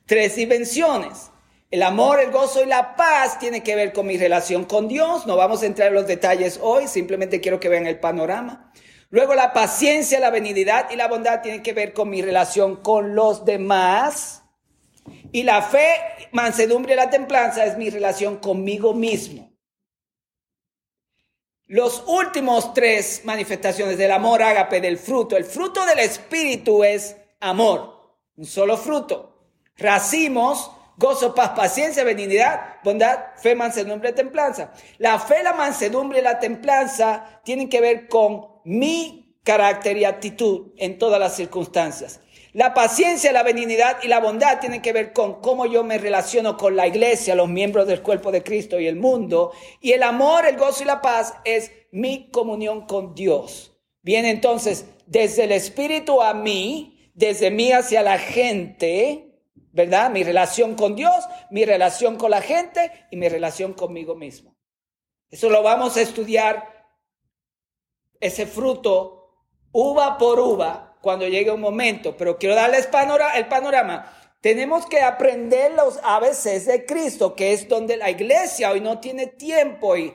tres 0.07 0.35
dimensiones. 0.35 1.29
El 1.69 1.83
amor, 1.83 2.19
el 2.19 2.31
gozo 2.31 2.63
y 2.63 2.65
la 2.65 2.95
paz 2.95 3.37
tiene 3.37 3.61
que 3.61 3.75
ver 3.75 3.93
con 3.93 4.07
mi 4.07 4.17
relación 4.17 4.65
con 4.65 4.87
Dios. 4.87 5.27
No 5.27 5.37
vamos 5.37 5.61
a 5.61 5.67
entrar 5.67 5.89
en 5.89 5.93
los 5.93 6.07
detalles 6.07 6.59
hoy, 6.63 6.87
simplemente 6.87 7.41
quiero 7.41 7.59
que 7.59 7.69
vean 7.69 7.85
el 7.85 7.99
panorama. 7.99 8.73
Luego 9.11 9.35
la 9.35 9.53
paciencia, 9.53 10.19
la 10.19 10.31
benignidad 10.31 10.89
y 10.89 10.95
la 10.95 11.07
bondad 11.07 11.41
tienen 11.41 11.61
que 11.61 11.73
ver 11.73 11.93
con 11.93 12.09
mi 12.09 12.23
relación 12.23 12.77
con 12.77 13.13
los 13.13 13.45
demás. 13.45 14.43
Y 15.31 15.43
la 15.43 15.61
fe, 15.61 15.93
mansedumbre 16.31 16.93
y 16.93 16.95
la 16.95 17.11
templanza 17.11 17.65
es 17.65 17.77
mi 17.77 17.91
relación 17.91 18.37
conmigo 18.37 18.95
mismo. 18.95 19.48
Los 21.69 22.03
últimos 22.07 22.73
tres 22.73 23.21
manifestaciones 23.25 23.95
del 23.99 24.09
amor 24.09 24.41
ágape, 24.41 24.81
del 24.81 24.97
fruto. 24.97 25.37
El 25.37 25.45
fruto 25.45 25.85
del 25.85 25.99
espíritu 25.99 26.83
es 26.83 27.15
amor, 27.39 28.15
un 28.37 28.45
solo 28.45 28.75
fruto. 28.75 29.35
Racimos, 29.77 30.71
gozo, 30.97 31.35
paz, 31.35 31.51
paciencia, 31.51 32.03
benignidad, 32.03 32.77
bondad, 32.83 33.19
fe, 33.37 33.53
mansedumbre 33.53 34.13
templanza. 34.13 34.73
La 34.97 35.19
fe, 35.19 35.43
la 35.43 35.53
mansedumbre 35.53 36.17
y 36.17 36.23
la 36.23 36.39
templanza 36.39 37.39
tienen 37.43 37.69
que 37.69 37.81
ver 37.81 38.07
con 38.07 38.47
mi 38.65 39.39
carácter 39.43 39.95
y 39.95 40.05
actitud 40.05 40.71
en 40.75 40.97
todas 40.97 41.19
las 41.19 41.35
circunstancias. 41.35 42.19
La 42.59 42.73
paciencia, 42.73 43.31
la 43.31 43.43
benignidad 43.43 44.03
y 44.03 44.09
la 44.09 44.19
bondad 44.19 44.59
tienen 44.59 44.81
que 44.81 44.91
ver 44.91 45.13
con 45.13 45.39
cómo 45.39 45.65
yo 45.65 45.85
me 45.85 45.97
relaciono 45.97 46.57
con 46.57 46.75
la 46.75 46.87
iglesia, 46.87 47.33
los 47.33 47.47
miembros 47.47 47.87
del 47.87 48.01
cuerpo 48.01 48.33
de 48.33 48.43
Cristo 48.43 48.81
y 48.81 48.87
el 48.87 48.97
mundo. 48.97 49.53
Y 49.79 49.93
el 49.93 50.03
amor, 50.03 50.45
el 50.45 50.57
gozo 50.57 50.83
y 50.83 50.85
la 50.85 51.01
paz 51.01 51.35
es 51.45 51.71
mi 51.93 52.29
comunión 52.29 52.85
con 52.85 53.15
Dios. 53.15 53.79
Viene 54.01 54.29
entonces 54.29 54.87
desde 55.05 55.45
el 55.45 55.53
Espíritu 55.53 56.21
a 56.21 56.33
mí, 56.33 57.09
desde 57.13 57.49
mí 57.49 57.71
hacia 57.71 58.03
la 58.03 58.17
gente, 58.17 59.39
¿verdad? 59.71 60.11
Mi 60.11 60.25
relación 60.25 60.75
con 60.75 60.97
Dios, 60.97 61.15
mi 61.51 61.63
relación 61.63 62.17
con 62.17 62.29
la 62.29 62.41
gente 62.41 62.91
y 63.09 63.15
mi 63.15 63.29
relación 63.29 63.71
conmigo 63.71 64.15
mismo. 64.15 64.57
Eso 65.29 65.49
lo 65.49 65.63
vamos 65.63 65.95
a 65.95 66.01
estudiar, 66.01 66.89
ese 68.19 68.45
fruto, 68.45 69.45
uva 69.71 70.17
por 70.17 70.41
uva, 70.41 70.88
cuando 71.01 71.27
llegue 71.27 71.51
un 71.51 71.61
momento, 71.61 72.15
pero 72.17 72.37
quiero 72.37 72.55
darles 72.55 72.89
el 73.35 73.47
panorama. 73.47 74.13
Tenemos 74.41 74.85
que 74.85 75.01
aprender 75.01 75.73
los 75.73 75.99
ABCs 76.03 76.65
de 76.65 76.85
Cristo, 76.85 77.35
que 77.35 77.53
es 77.53 77.67
donde 77.67 77.97
la 77.97 78.09
iglesia 78.09 78.71
hoy 78.71 78.79
no 78.79 78.99
tiene 78.99 79.27
tiempo 79.27 79.97
y 79.97 80.13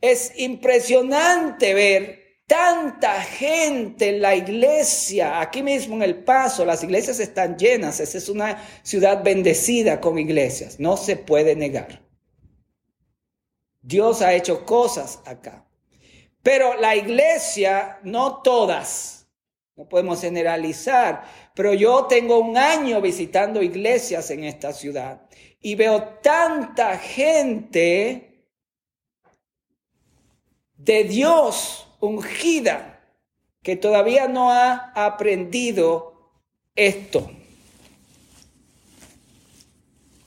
es 0.00 0.32
impresionante 0.36 1.74
ver 1.74 2.20
tanta 2.50 3.22
gente 3.22 4.08
en 4.08 4.22
la 4.22 4.34
iglesia, 4.34 5.40
aquí 5.40 5.62
mismo 5.62 5.94
en 5.94 6.02
El 6.02 6.24
Paso, 6.24 6.64
las 6.64 6.82
iglesias 6.82 7.20
están 7.20 7.56
llenas, 7.56 8.00
esa 8.00 8.18
es 8.18 8.28
una 8.28 8.60
ciudad 8.82 9.22
bendecida 9.22 10.00
con 10.00 10.18
iglesias, 10.18 10.80
no 10.80 10.96
se 10.96 11.14
puede 11.14 11.54
negar. 11.54 12.02
Dios 13.82 14.20
ha 14.20 14.34
hecho 14.34 14.66
cosas 14.66 15.20
acá, 15.26 15.64
pero 16.42 16.74
la 16.74 16.96
iglesia, 16.96 18.00
no 18.02 18.42
todas, 18.42 19.19
no 19.80 19.88
podemos 19.88 20.20
generalizar, 20.20 21.24
pero 21.54 21.72
yo 21.72 22.04
tengo 22.04 22.38
un 22.38 22.58
año 22.58 23.00
visitando 23.00 23.62
iglesias 23.62 24.30
en 24.30 24.44
esta 24.44 24.74
ciudad 24.74 25.22
y 25.58 25.74
veo 25.74 26.18
tanta 26.22 26.98
gente 26.98 28.46
de 30.76 31.04
Dios 31.04 31.88
ungida 31.98 33.00
que 33.62 33.74
todavía 33.74 34.28
no 34.28 34.50
ha 34.50 34.92
aprendido 34.94 36.30
esto 36.74 37.30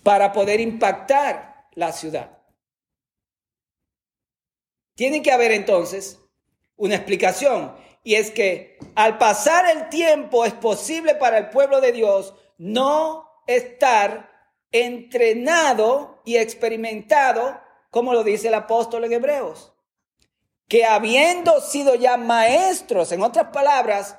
para 0.01 0.33
poder 0.33 0.59
impactar 0.61 1.67
la 1.73 1.91
ciudad. 1.91 2.39
Tiene 4.95 5.21
que 5.21 5.31
haber 5.31 5.51
entonces 5.51 6.17
una 6.75 6.95
explicación. 6.95 7.75
Y 8.03 8.15
es 8.15 8.31
que 8.31 8.77
al 8.95 9.17
pasar 9.17 9.69
el 9.69 9.89
tiempo 9.89 10.45
es 10.45 10.53
posible 10.53 11.15
para 11.15 11.37
el 11.37 11.49
pueblo 11.49 11.79
de 11.79 11.93
Dios 11.93 12.35
no 12.57 13.29
estar 13.47 14.29
entrenado 14.71 16.21
y 16.25 16.37
experimentado, 16.37 17.61
como 17.89 18.13
lo 18.13 18.23
dice 18.23 18.49
el 18.49 18.55
apóstol 18.55 19.05
en 19.05 19.13
Hebreos, 19.13 19.73
que 20.67 20.85
habiendo 20.85 21.61
sido 21.61 21.95
ya 21.95 22.17
maestros, 22.17 23.11
en 23.11 23.21
otras 23.21 23.47
palabras, 23.53 24.17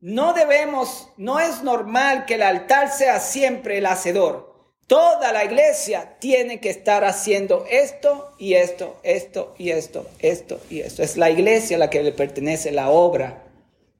no 0.00 0.34
debemos, 0.34 1.08
no 1.16 1.40
es 1.40 1.62
normal 1.62 2.26
que 2.26 2.34
el 2.34 2.42
altar 2.42 2.92
sea 2.92 3.18
siempre 3.18 3.78
el 3.78 3.86
hacedor. 3.86 4.55
Toda 4.86 5.32
la 5.32 5.44
iglesia 5.44 6.16
tiene 6.20 6.60
que 6.60 6.70
estar 6.70 7.04
haciendo 7.04 7.66
esto 7.68 8.32
y 8.38 8.54
esto, 8.54 9.00
esto 9.02 9.54
y 9.58 9.70
esto, 9.70 10.08
esto 10.20 10.60
y 10.70 10.80
esto. 10.80 11.02
Es 11.02 11.16
la 11.16 11.28
iglesia 11.28 11.76
a 11.76 11.80
la 11.80 11.90
que 11.90 12.04
le 12.04 12.12
pertenece 12.12 12.70
la 12.70 12.90
obra, 12.90 13.42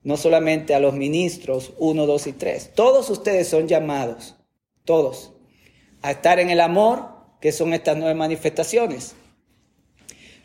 no 0.04 0.16
solamente 0.16 0.76
a 0.76 0.80
los 0.80 0.94
ministros 0.94 1.72
uno, 1.78 2.06
dos 2.06 2.28
y 2.28 2.32
tres. 2.32 2.70
Todos 2.72 3.10
ustedes 3.10 3.48
son 3.48 3.66
llamados, 3.66 4.36
todos, 4.84 5.32
a 6.02 6.12
estar 6.12 6.38
en 6.38 6.50
el 6.50 6.60
amor, 6.60 7.08
que 7.40 7.50
son 7.50 7.74
estas 7.74 7.96
nueve 7.96 8.14
manifestaciones. 8.14 9.16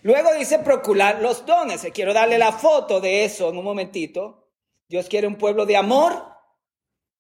Luego 0.01 0.33
dice 0.33 0.57
procurar 0.57 1.21
los 1.21 1.45
dones. 1.45 1.85
Quiero 1.93 2.15
darle 2.15 2.39
la 2.39 2.51
foto 2.51 2.99
de 2.99 3.25
eso 3.25 3.49
en 3.49 3.57
un 3.59 3.63
momentito. 3.63 4.49
Dios 4.89 5.07
quiere 5.07 5.27
un 5.27 5.35
pueblo 5.35 5.67
de 5.67 5.77
amor. 5.77 6.25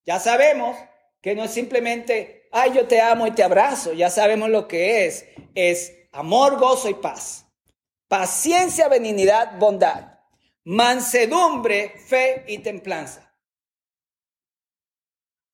Ya 0.07 0.19
sabemos 0.19 0.75
que 1.21 1.35
no 1.35 1.43
es 1.43 1.51
simplemente 1.51 2.40
ay, 2.51 2.73
yo 2.73 2.87
te 2.87 3.01
amo 3.01 3.27
y 3.27 3.31
te 3.31 3.43
abrazo, 3.43 3.93
ya 3.93 4.09
sabemos 4.09 4.49
lo 4.49 4.67
que 4.67 5.05
es. 5.05 5.25
Es 5.55 5.93
amor, 6.11 6.57
gozo 6.59 6.89
y 6.89 6.93
paz. 6.93 7.45
Paciencia, 8.07 8.87
benignidad, 8.87 9.57
bondad. 9.57 10.19
Mansedumbre, 10.63 11.89
fe 12.07 12.43
y 12.47 12.59
templanza. 12.59 13.33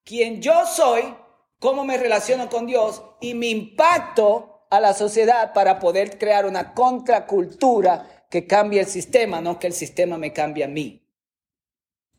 Quien 0.03 0.41
yo 0.41 0.65
soy, 0.65 1.15
cómo 1.59 1.85
me 1.85 1.97
relaciono 1.97 2.49
con 2.49 2.65
Dios 2.65 3.03
y 3.21 3.33
mi 3.33 3.49
impacto 3.49 4.65
a 4.69 4.79
la 4.79 4.93
sociedad 4.93 5.53
para 5.53 5.79
poder 5.79 6.17
crear 6.17 6.45
una 6.45 6.73
contracultura 6.73 8.25
que 8.29 8.47
cambie 8.47 8.81
el 8.81 8.87
sistema, 8.87 9.39
no 9.39 9.59
que 9.59 9.67
el 9.67 9.73
sistema 9.73 10.17
me 10.17 10.33
cambie 10.33 10.65
a 10.65 10.67
mí 10.67 11.06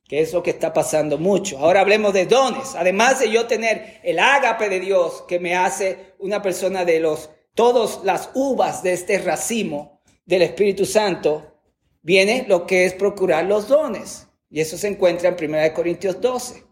que 0.09 0.23
es 0.23 0.33
lo 0.33 0.43
que 0.43 0.50
está 0.50 0.73
pasando 0.73 1.19
mucho. 1.19 1.59
Ahora 1.59 1.83
hablemos 1.83 2.15
de 2.15 2.25
dones. 2.25 2.75
Además 2.75 3.21
de 3.21 3.31
yo 3.31 3.47
tener 3.47 4.00
el 4.03 4.19
ágape 4.19 4.71
de 4.71 4.81
Dios 4.81 5.25
que 5.29 5.38
me 5.38 5.55
hace 5.55 6.15
una 6.19 6.41
persona 6.41 6.85
de 6.85 6.99
los 6.99 7.31
todas 7.55 8.05
las 8.05 8.31
uvas 8.35 8.83
de 8.83 8.93
este 8.93 9.19
racimo 9.19 10.00
del 10.25 10.43
Espíritu 10.43 10.87
Santo, 10.87 11.61
viene 12.03 12.47
lo 12.49 12.67
que 12.67 12.85
es 12.85 12.95
procurar 12.95 13.45
los 13.45 13.69
dones. 13.69 14.29
Y 14.49 14.61
eso 14.61 14.79
se 14.79 14.88
encuentra 14.88 15.29
en 15.29 15.50
1 15.55 15.75
Corintios 15.75 16.21
12. 16.21 16.65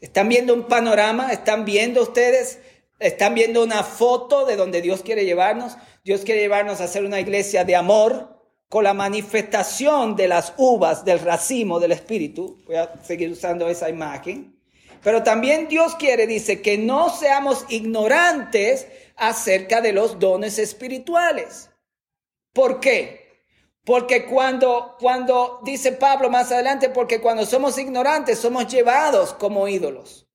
¿Están 0.00 0.28
viendo 0.28 0.54
un 0.54 0.66
panorama? 0.66 1.32
¿Están 1.32 1.64
viendo 1.64 2.02
ustedes? 2.02 2.58
¿Están 2.98 3.34
viendo 3.34 3.62
una 3.62 3.84
foto 3.84 4.46
de 4.46 4.56
donde 4.56 4.80
Dios 4.80 5.02
quiere 5.02 5.24
llevarnos? 5.24 5.76
Dios 6.02 6.22
quiere 6.22 6.40
llevarnos 6.40 6.80
a 6.80 6.88
ser 6.88 7.04
una 7.04 7.20
iglesia 7.20 7.64
de 7.64 7.76
amor, 7.76 8.39
con 8.70 8.84
la 8.84 8.94
manifestación 8.94 10.14
de 10.14 10.28
las 10.28 10.54
uvas 10.56 11.04
del 11.04 11.18
racimo 11.18 11.80
del 11.80 11.90
Espíritu. 11.90 12.62
Voy 12.66 12.76
a 12.76 13.02
seguir 13.02 13.28
usando 13.32 13.68
esa 13.68 13.90
imagen. 13.90 14.56
Pero 15.02 15.24
también 15.24 15.66
Dios 15.66 15.96
quiere, 15.96 16.28
dice, 16.28 16.62
que 16.62 16.78
no 16.78 17.10
seamos 17.10 17.64
ignorantes 17.68 18.86
acerca 19.16 19.80
de 19.80 19.92
los 19.92 20.20
dones 20.20 20.60
espirituales. 20.60 21.68
¿Por 22.52 22.78
qué? 22.78 23.42
Porque 23.84 24.26
cuando, 24.26 24.96
cuando, 25.00 25.60
dice 25.64 25.90
Pablo 25.90 26.30
más 26.30 26.52
adelante, 26.52 26.90
porque 26.90 27.20
cuando 27.20 27.46
somos 27.46 27.76
ignorantes 27.76 28.38
somos 28.38 28.68
llevados 28.68 29.34
como 29.34 29.66
ídolos. 29.66 30.28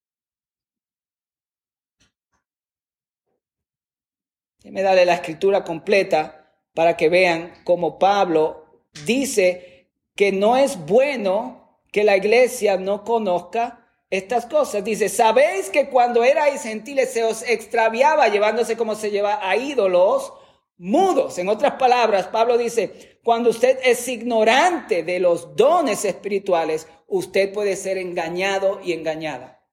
me 4.66 4.82
da 4.82 4.96
de 4.96 5.06
la 5.06 5.14
escritura 5.14 5.64
completa 5.64 6.45
para 6.76 6.98
que 6.98 7.10
vean 7.10 7.54
cómo 7.64 7.98
Pablo 7.98 8.66
dice 9.06 9.88
que 10.16 10.32
no 10.32 10.58
es 10.58 10.78
bueno 10.86 11.80
que 11.92 12.04
la 12.04 12.18
iglesia 12.18 12.78
no 12.78 13.04
conozca 13.04 13.88
estas 14.10 14.46
cosas. 14.46 14.84
Dice, 14.84 15.10
sabéis 15.10 15.70
que 15.70 15.90
cuando 15.90 16.24
erais 16.24 16.62
gentiles 16.62 17.12
se 17.12 17.24
os 17.24 17.42
extraviaba 17.44 18.28
llevándose 18.28 18.78
como 18.78 18.94
se 18.96 19.10
lleva 19.10 19.40
a 19.42 19.56
ídolos 19.56 20.34
mudos. 20.78 21.40
En 21.40 21.48
otras 21.48 21.76
palabras, 21.76 22.28
Pablo 22.28 22.58
dice, 22.58 23.20
cuando 23.24 23.50
usted 23.50 23.80
es 23.84 24.08
ignorante 24.10 25.04
de 25.04 25.20
los 25.20 25.56
dones 25.56 26.04
espirituales, 26.04 26.88
usted 27.08 27.54
puede 27.54 27.78
ser 27.78 27.98
engañado 27.98 28.82
y 28.84 28.92
engañada. 28.92 29.64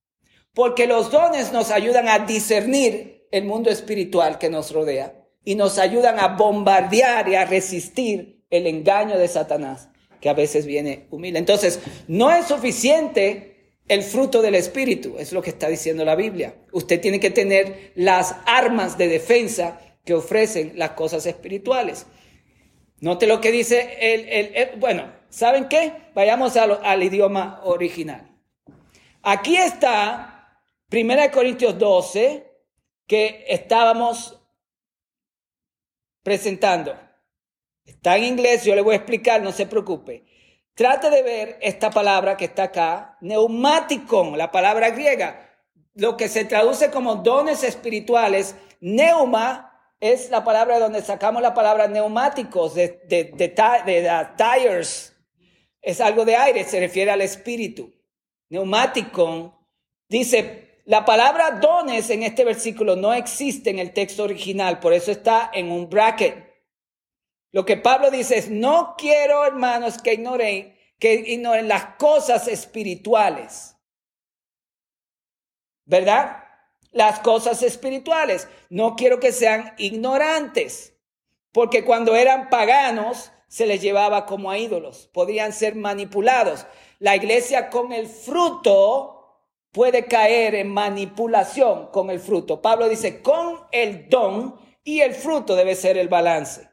Porque 0.54 0.86
los 0.86 1.10
dones 1.10 1.52
nos 1.52 1.72
ayudan 1.72 2.08
a 2.08 2.20
discernir 2.20 3.26
el 3.32 3.44
mundo 3.44 3.70
espiritual 3.70 4.38
que 4.38 4.50
nos 4.50 4.70
rodea 4.72 5.21
y 5.44 5.54
nos 5.54 5.78
ayudan 5.78 6.18
a 6.18 6.28
bombardear 6.28 7.28
y 7.28 7.34
a 7.34 7.44
resistir 7.44 8.44
el 8.50 8.66
engaño 8.66 9.18
de 9.18 9.28
Satanás, 9.28 9.88
que 10.20 10.28
a 10.28 10.34
veces 10.34 10.66
viene 10.66 11.06
humilde. 11.10 11.38
Entonces, 11.38 11.80
no 12.06 12.30
es 12.30 12.46
suficiente 12.46 13.76
el 13.88 14.02
fruto 14.02 14.42
del 14.42 14.54
Espíritu, 14.54 15.16
es 15.18 15.32
lo 15.32 15.42
que 15.42 15.50
está 15.50 15.68
diciendo 15.68 16.04
la 16.04 16.14
Biblia. 16.14 16.54
Usted 16.72 17.00
tiene 17.00 17.18
que 17.18 17.30
tener 17.30 17.92
las 17.94 18.36
armas 18.46 18.96
de 18.98 19.08
defensa 19.08 19.80
que 20.04 20.14
ofrecen 20.14 20.72
las 20.76 20.90
cosas 20.90 21.26
espirituales. 21.26 22.06
Note 23.00 23.26
lo 23.26 23.40
que 23.40 23.50
dice 23.50 23.96
el, 24.00 24.28
el, 24.54 24.78
bueno, 24.78 25.22
¿Saben 25.32 25.66
qué? 25.66 26.10
Vayamos 26.14 26.58
al, 26.58 27.02
idioma 27.02 27.62
original. 27.64 28.38
Aquí 29.22 29.56
está 29.56 30.60
1 30.92 31.30
Corintios 31.32 31.78
12, 31.78 32.46
que 33.06 33.46
estábamos 33.48 34.41
presentando. 36.22 36.94
Está 37.84 38.16
en 38.16 38.24
inglés, 38.24 38.64
yo 38.64 38.74
le 38.74 38.82
voy 38.82 38.94
a 38.94 38.98
explicar, 38.98 39.42
no 39.42 39.52
se 39.52 39.66
preocupe. 39.66 40.24
Trate 40.74 41.10
de 41.10 41.22
ver 41.22 41.58
esta 41.60 41.90
palabra 41.90 42.36
que 42.36 42.46
está 42.46 42.64
acá, 42.64 43.18
neumático, 43.20 44.34
la 44.36 44.50
palabra 44.50 44.90
griega, 44.90 45.50
lo 45.94 46.16
que 46.16 46.28
se 46.28 46.44
traduce 46.44 46.90
como 46.90 47.16
dones 47.16 47.62
espirituales. 47.62 48.54
Neuma 48.80 49.72
es 50.00 50.30
la 50.30 50.42
palabra 50.42 50.78
donde 50.78 51.02
sacamos 51.02 51.42
la 51.42 51.54
palabra 51.54 51.88
neumáticos, 51.88 52.74
de, 52.74 53.02
de, 53.06 53.24
de, 53.34 53.48
tires. 54.36 55.14
Es 55.82 56.00
algo 56.00 56.24
de 56.24 56.36
aire, 56.36 56.64
se 56.64 56.80
refiere 56.80 57.10
al 57.10 57.20
espíritu. 57.20 57.92
Neumático 58.48 59.68
dice, 60.08 60.71
la 60.84 61.04
palabra 61.04 61.52
dones 61.60 62.10
en 62.10 62.24
este 62.24 62.44
versículo 62.44 62.96
no 62.96 63.14
existe 63.14 63.70
en 63.70 63.78
el 63.78 63.92
texto 63.92 64.24
original, 64.24 64.80
por 64.80 64.92
eso 64.92 65.12
está 65.12 65.50
en 65.52 65.70
un 65.70 65.88
bracket. 65.88 66.52
Lo 67.52 67.64
que 67.64 67.76
Pablo 67.76 68.10
dice 68.10 68.38
es, 68.38 68.50
no 68.50 68.94
quiero, 68.98 69.44
hermanos, 69.44 69.98
que 70.02 70.14
ignoren, 70.14 70.76
que 70.98 71.14
ignoren 71.14 71.68
las 71.68 71.96
cosas 71.96 72.48
espirituales. 72.48 73.76
¿Verdad? 75.84 76.44
Las 76.90 77.20
cosas 77.20 77.62
espirituales. 77.62 78.48
No 78.70 78.96
quiero 78.96 79.20
que 79.20 79.32
sean 79.32 79.74
ignorantes, 79.76 80.96
porque 81.52 81.84
cuando 81.84 82.16
eran 82.16 82.48
paganos 82.48 83.30
se 83.46 83.66
les 83.66 83.82
llevaba 83.82 84.24
como 84.24 84.50
a 84.50 84.58
ídolos, 84.58 85.10
podían 85.12 85.52
ser 85.52 85.74
manipulados. 85.74 86.66
La 86.98 87.14
iglesia 87.14 87.68
con 87.68 87.92
el 87.92 88.06
fruto 88.08 89.21
puede 89.72 90.04
caer 90.06 90.54
en 90.54 90.68
manipulación 90.68 91.88
con 91.88 92.10
el 92.10 92.20
fruto. 92.20 92.60
Pablo 92.60 92.88
dice, 92.88 93.22
con 93.22 93.60
el 93.72 94.08
don 94.08 94.54
y 94.84 95.00
el 95.00 95.14
fruto 95.14 95.56
debe 95.56 95.74
ser 95.74 95.96
el 95.96 96.08
balance. 96.08 96.70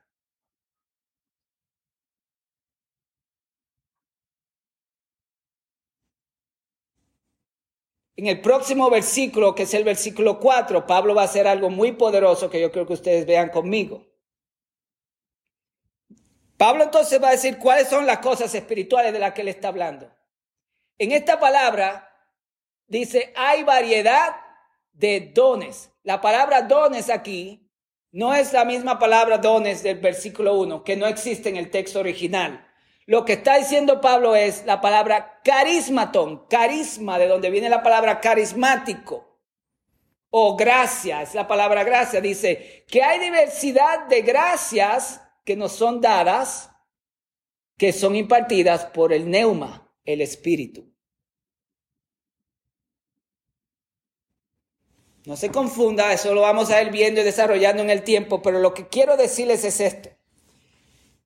En 8.17 8.27
el 8.27 8.41
próximo 8.41 8.89
versículo, 8.89 9.55
que 9.55 9.63
es 9.63 9.73
el 9.73 9.85
versículo 9.85 10.41
4, 10.41 10.85
Pablo 10.85 11.15
va 11.15 11.21
a 11.21 11.25
hacer 11.25 11.47
algo 11.47 11.69
muy 11.69 11.93
poderoso 11.93 12.49
que 12.49 12.59
yo 12.59 12.69
creo 12.69 12.85
que 12.85 12.93
ustedes 12.93 13.25
vean 13.25 13.47
conmigo. 13.47 14.05
Pablo 16.57 16.83
entonces 16.83 17.23
va 17.23 17.29
a 17.29 17.31
decir 17.31 17.57
cuáles 17.57 17.87
son 17.87 18.05
las 18.05 18.17
cosas 18.17 18.53
espirituales 18.53 19.13
de 19.13 19.19
las 19.19 19.33
que 19.33 19.39
él 19.39 19.47
está 19.47 19.69
hablando. 19.69 20.13
En 20.97 21.13
esta 21.13 21.39
palabra 21.39 22.08
dice, 22.89 23.33
hay 23.35 23.63
variedad 23.63 24.35
de 24.91 25.31
dones. 25.33 25.91
La 26.03 26.19
palabra 26.19 26.63
dones 26.63 27.09
aquí 27.09 27.69
no 28.11 28.33
es 28.33 28.53
la 28.53 28.65
misma 28.65 28.99
palabra 28.99 29.37
dones 29.37 29.83
del 29.83 29.99
versículo 29.99 30.55
1, 30.59 30.83
que 30.83 30.97
no 30.97 31.05
existe 31.05 31.49
en 31.49 31.55
el 31.55 31.69
texto 31.69 31.99
original. 31.99 32.65
Lo 33.05 33.25
que 33.25 33.33
está 33.33 33.57
diciendo 33.57 34.01
Pablo 34.01 34.35
es 34.35 34.65
la 34.65 34.81
palabra 34.81 35.41
carismatón, 35.43 36.45
carisma, 36.47 37.17
de 37.17 37.27
donde 37.27 37.49
viene 37.49 37.69
la 37.69 37.81
palabra 37.81 38.19
carismático. 38.19 39.39
O 40.31 40.55
gracia, 40.55 41.23
es 41.23 41.33
la 41.33 41.47
palabra 41.47 41.83
gracia. 41.83 42.21
Dice 42.21 42.85
que 42.87 43.01
hay 43.01 43.19
diversidad 43.19 44.07
de 44.07 44.21
gracias 44.21 45.21
que 45.43 45.55
nos 45.55 45.71
son 45.71 46.01
dadas, 46.01 46.71
que 47.77 47.93
son 47.93 48.15
impartidas 48.15 48.85
por 48.85 49.11
el 49.11 49.29
neuma, 49.29 49.91
el 50.05 50.21
espíritu. 50.21 50.88
No 55.29 55.37
se 55.37 55.51
confunda, 55.51 56.11
eso 56.11 56.33
lo 56.33 56.41
vamos 56.41 56.71
a 56.71 56.81
ir 56.81 56.89
viendo 56.89 57.21
y 57.21 57.23
desarrollando 57.23 57.83
en 57.83 57.91
el 57.91 58.01
tiempo, 58.01 58.41
pero 58.41 58.57
lo 58.57 58.73
que 58.73 58.87
quiero 58.87 59.15
decirles 59.15 59.63
es 59.63 59.79
esto. 59.79 60.09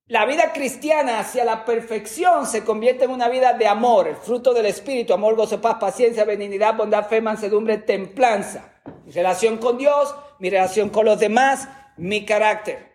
La 0.08 0.26
vida 0.26 0.52
cristiana 0.52 1.20
hacia 1.20 1.42
la 1.42 1.64
perfección 1.64 2.46
se 2.46 2.64
convierte 2.64 3.06
en 3.06 3.12
una 3.12 3.30
vida 3.30 3.54
de 3.54 3.66
amor, 3.66 4.06
el 4.06 4.16
fruto 4.16 4.52
del 4.52 4.66
Espíritu, 4.66 5.14
amor, 5.14 5.36
gozo, 5.36 5.58
paz, 5.58 5.78
paciencia, 5.80 6.26
benignidad, 6.26 6.74
bondad, 6.74 7.08
fe, 7.08 7.22
mansedumbre, 7.22 7.78
templanza. 7.78 8.74
Mi 9.06 9.12
relación 9.12 9.56
con 9.56 9.78
Dios, 9.78 10.14
mi 10.38 10.50
relación 10.50 10.90
con 10.90 11.06
los 11.06 11.18
demás, 11.18 11.66
mi 11.96 12.26
carácter. 12.26 12.92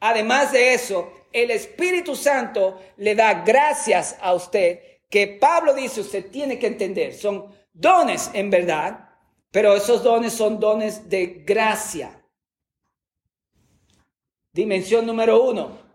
Además 0.00 0.52
de 0.52 0.74
eso, 0.74 1.10
el 1.32 1.50
Espíritu 1.50 2.14
Santo 2.14 2.78
le 2.98 3.14
da 3.14 3.42
gracias 3.42 4.18
a 4.20 4.34
usted 4.34 4.80
que 5.08 5.38
Pablo 5.40 5.72
dice 5.72 6.02
usted 6.02 6.30
tiene 6.30 6.58
que 6.58 6.66
entender. 6.66 7.14
Son 7.14 7.46
dones 7.72 8.30
en 8.34 8.50
verdad, 8.50 9.09
pero 9.50 9.74
esos 9.74 10.02
dones 10.02 10.32
son 10.32 10.60
dones 10.60 11.08
de 11.08 11.42
gracia. 11.46 12.24
Dimensión 14.52 15.06
número 15.06 15.42
uno, 15.42 15.90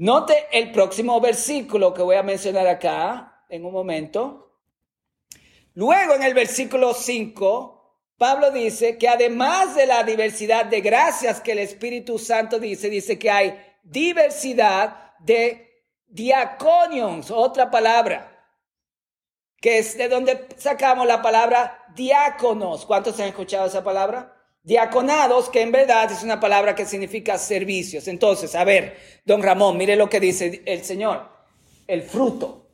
Note 0.00 0.46
el 0.50 0.72
próximo 0.72 1.20
versículo 1.20 1.92
que 1.92 2.00
voy 2.00 2.16
a 2.16 2.22
mencionar 2.22 2.66
acá 2.66 3.44
en 3.50 3.66
un 3.66 3.72
momento. 3.74 4.56
Luego 5.74 6.14
en 6.14 6.22
el 6.22 6.32
versículo 6.32 6.94
5, 6.94 7.98
Pablo 8.16 8.50
dice 8.50 8.96
que 8.96 9.10
además 9.10 9.74
de 9.74 9.84
la 9.84 10.02
diversidad 10.02 10.64
de 10.64 10.80
gracias 10.80 11.42
que 11.42 11.52
el 11.52 11.58
Espíritu 11.58 12.18
Santo 12.18 12.58
dice, 12.58 12.88
dice 12.88 13.18
que 13.18 13.30
hay 13.30 13.60
diversidad 13.82 15.18
de 15.18 15.84
diaconios, 16.06 17.30
otra 17.30 17.70
palabra, 17.70 18.39
que 19.60 19.78
es 19.78 19.96
de 19.96 20.08
donde 20.08 20.48
sacamos 20.56 21.06
la 21.06 21.22
palabra 21.22 21.84
diáconos. 21.94 22.86
¿Cuántos 22.86 23.20
han 23.20 23.28
escuchado 23.28 23.66
esa 23.66 23.84
palabra? 23.84 24.36
Diaconados, 24.62 25.48
que 25.48 25.62
en 25.62 25.72
verdad 25.72 26.10
es 26.10 26.22
una 26.22 26.40
palabra 26.40 26.74
que 26.74 26.86
significa 26.86 27.38
servicios. 27.38 28.08
Entonces, 28.08 28.54
a 28.54 28.64
ver, 28.64 28.96
don 29.24 29.42
Ramón, 29.42 29.76
mire 29.76 29.96
lo 29.96 30.08
que 30.08 30.20
dice 30.20 30.62
el 30.66 30.84
Señor. 30.84 31.28
El 31.86 32.02
fruto. 32.02 32.68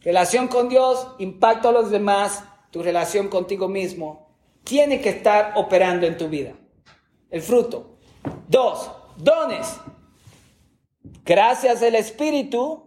Relación 0.00 0.48
con 0.48 0.68
Dios, 0.68 1.08
impacto 1.18 1.70
a 1.70 1.72
los 1.72 1.90
demás, 1.90 2.44
tu 2.70 2.82
relación 2.82 3.28
contigo 3.28 3.68
mismo, 3.68 4.36
tiene 4.64 5.00
que 5.00 5.10
estar 5.10 5.52
operando 5.56 6.06
en 6.06 6.18
tu 6.18 6.28
vida. 6.28 6.52
El 7.30 7.40
fruto. 7.40 7.98
Dos, 8.48 8.90
dones. 9.16 9.76
Gracias 11.24 11.82
al 11.82 11.94
Espíritu, 11.94 12.83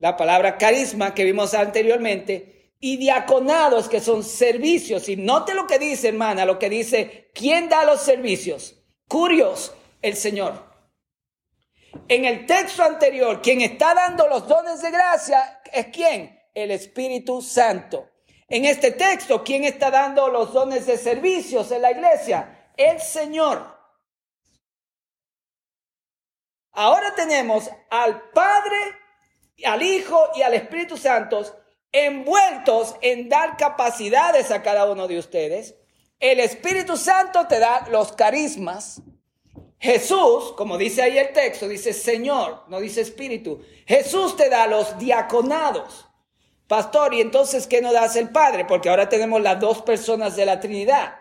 la 0.00 0.16
palabra 0.16 0.58
carisma 0.58 1.14
que 1.14 1.24
vimos 1.24 1.54
anteriormente, 1.54 2.60
y 2.80 2.96
diaconados 2.96 3.88
que 3.88 4.00
son 4.00 4.24
servicios. 4.24 5.08
Y 5.08 5.16
note 5.16 5.54
lo 5.54 5.66
que 5.66 5.78
dice, 5.78 6.08
hermana, 6.08 6.46
lo 6.46 6.58
que 6.58 6.70
dice, 6.70 7.30
¿quién 7.34 7.68
da 7.68 7.84
los 7.84 8.00
servicios? 8.00 8.74
Curios, 9.06 9.74
el 10.00 10.16
Señor. 10.16 10.70
En 12.08 12.24
el 12.24 12.46
texto 12.46 12.82
anterior, 12.82 13.42
quien 13.42 13.60
está 13.60 13.94
dando 13.94 14.26
los 14.26 14.48
dones 14.48 14.80
de 14.80 14.90
gracia 14.90 15.60
es 15.72 15.88
quién? 15.88 16.40
El 16.54 16.70
Espíritu 16.70 17.42
Santo. 17.42 18.08
En 18.48 18.64
este 18.64 18.92
texto, 18.92 19.44
¿quién 19.44 19.64
está 19.64 19.90
dando 19.90 20.28
los 20.28 20.52
dones 20.52 20.86
de 20.86 20.96
servicios 20.96 21.70
en 21.70 21.82
la 21.82 21.90
iglesia? 21.92 22.72
El 22.76 23.00
Señor. 23.00 23.78
Ahora 26.72 27.14
tenemos 27.14 27.68
al 27.90 28.30
Padre, 28.30 28.76
al 29.64 29.82
Hijo 29.82 30.28
y 30.34 30.42
al 30.42 30.54
Espíritu 30.54 30.96
Santo 30.96 31.44
envueltos 31.92 32.96
en 33.00 33.28
dar 33.28 33.56
capacidades 33.56 34.50
a 34.50 34.62
cada 34.62 34.90
uno 34.90 35.08
de 35.08 35.18
ustedes. 35.18 35.74
El 36.18 36.40
Espíritu 36.40 36.96
Santo 36.96 37.46
te 37.46 37.58
da 37.58 37.86
los 37.90 38.12
carismas. 38.12 39.02
Jesús, 39.78 40.52
como 40.56 40.76
dice 40.76 41.02
ahí 41.02 41.16
el 41.16 41.32
texto, 41.32 41.66
dice 41.66 41.92
Señor, 41.94 42.64
no 42.68 42.80
dice 42.80 43.00
Espíritu. 43.00 43.62
Jesús 43.86 44.36
te 44.36 44.50
da 44.50 44.66
los 44.66 44.98
diaconados. 44.98 46.06
Pastor, 46.68 47.14
¿y 47.14 47.20
entonces 47.20 47.66
qué 47.66 47.80
nos 47.80 47.92
das 47.92 48.14
el 48.16 48.28
Padre? 48.28 48.64
Porque 48.64 48.90
ahora 48.90 49.08
tenemos 49.08 49.40
las 49.40 49.58
dos 49.58 49.82
personas 49.82 50.36
de 50.36 50.46
la 50.46 50.60
Trinidad. 50.60 51.14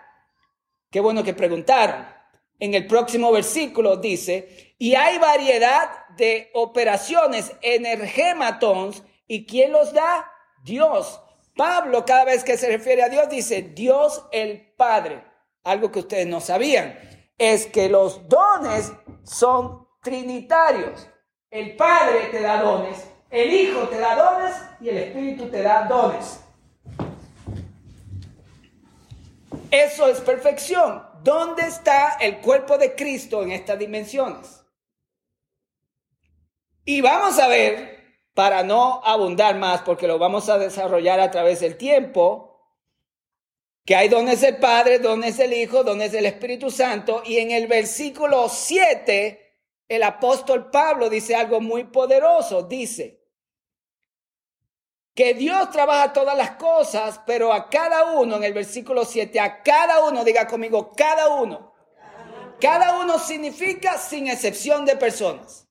Qué 0.92 1.00
bueno 1.00 1.24
que 1.24 1.34
preguntaron. 1.34 2.19
En 2.60 2.74
el 2.74 2.88
próximo 2.88 3.32
versículo 3.32 3.98
dice, 3.98 4.76
y 4.78 4.96
hay 4.96 5.18
variedad 5.18 6.08
de 6.18 6.50
operaciones 6.54 7.54
energematons, 7.62 9.04
¿y 9.28 9.46
quién 9.46 9.72
los 9.72 9.94
da? 9.94 10.30
Dios. 10.64 11.22
Pablo 11.56 12.06
cada 12.06 12.26
vez 12.26 12.44
que 12.44 12.58
se 12.58 12.68
refiere 12.68 13.04
a 13.04 13.10
Dios 13.10 13.30
dice 13.30 13.62
Dios 13.62 14.26
el 14.32 14.74
Padre. 14.76 15.24
Algo 15.64 15.92
que 15.92 16.00
ustedes 16.00 16.28
no 16.28 16.40
sabían 16.40 16.98
es 17.38 17.66
que 17.66 17.90
los 17.90 18.28
dones 18.28 18.92
son 19.24 19.88
trinitarios. 20.02 21.08
El 21.50 21.76
Padre 21.76 22.28
te 22.32 22.42
da 22.42 22.62
dones, 22.62 23.06
el 23.30 23.54
Hijo 23.54 23.88
te 23.88 24.00
da 24.00 24.16
dones 24.16 24.56
y 24.80 24.90
el 24.90 24.98
Espíritu 24.98 25.50
te 25.50 25.62
da 25.62 25.86
dones. 25.86 26.40
Eso 29.72 30.08
es 30.08 30.20
perfección. 30.22 31.09
¿Dónde 31.24 31.64
está 31.64 32.18
el 32.20 32.40
cuerpo 32.40 32.78
de 32.78 32.96
Cristo 32.96 33.44
en 33.44 33.52
estas 33.52 33.78
dimensiones? 33.78 34.64
Y 36.86 37.02
vamos 37.02 37.38
a 37.40 37.48
ver, 37.48 38.00
para 38.34 38.64
no 38.64 39.02
abundar 39.04 39.56
más, 39.58 39.82
porque 39.82 40.08
lo 40.08 40.18
vamos 40.18 40.50
a 40.50 40.58
desarrollar 40.58 41.20
a 41.20 41.30
través 41.30 41.60
del 41.60 41.78
tiempo, 41.78 42.50
que 43.86 43.96
hay 43.96 44.08
dones 44.08 44.42
del 44.42 44.58
Padre, 44.58 45.00
dones 45.00 45.38
del 45.38 45.54
Hijo, 45.54 45.84
dones 45.84 46.12
del 46.12 46.26
Espíritu 46.26 46.72
Santo. 46.72 47.22
Y 47.26 47.38
en 47.40 47.52
el 47.52 47.68
versículo 47.68 48.48
7, 48.48 49.50
el 49.88 50.04
apóstol 50.04 50.70
Pablo 50.70 51.10
dice 51.10 51.36
algo 51.36 51.60
muy 51.60 51.86
poderoso. 51.86 52.64
Dice 52.64 53.19
que 55.20 55.34
Dios 55.34 55.70
trabaja 55.72 56.14
todas 56.14 56.38
las 56.38 56.52
cosas, 56.52 57.20
pero 57.26 57.52
a 57.52 57.70
cada 57.70 58.14
uno, 58.14 58.38
en 58.38 58.46
el 58.46 58.54
versículo 58.54 59.04
7, 59.04 59.38
a 59.38 59.62
cada 59.62 60.08
uno, 60.08 60.24
diga 60.24 60.48
conmigo, 60.48 60.94
cada 60.96 61.28
uno. 61.28 61.74
Cada 62.62 62.98
uno 63.02 63.20
significa 63.20 63.98
sin 63.98 64.30
excepción 64.30 64.86
de 64.86 64.96
personas. 64.96 65.68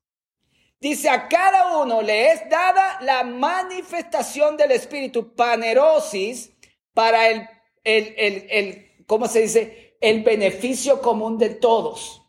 Dice, 0.79 1.09
a 1.09 1.27
cada 1.27 1.79
uno 1.79 2.03
le 2.03 2.31
es 2.31 2.47
dada 2.47 2.99
la 3.01 3.23
manifestación 3.23 4.55
del 4.55 4.69
Espíritu, 4.69 5.33
panerosis, 5.33 6.51
para 6.93 7.27
el, 7.29 7.49
el, 7.83 8.13
el, 8.17 8.47
el 8.51 9.05
¿cómo 9.07 9.27
se 9.27 9.41
dice? 9.41 9.97
El 9.99 10.21
beneficio 10.21 11.01
común 11.01 11.39
de 11.39 11.49
todos. 11.49 12.21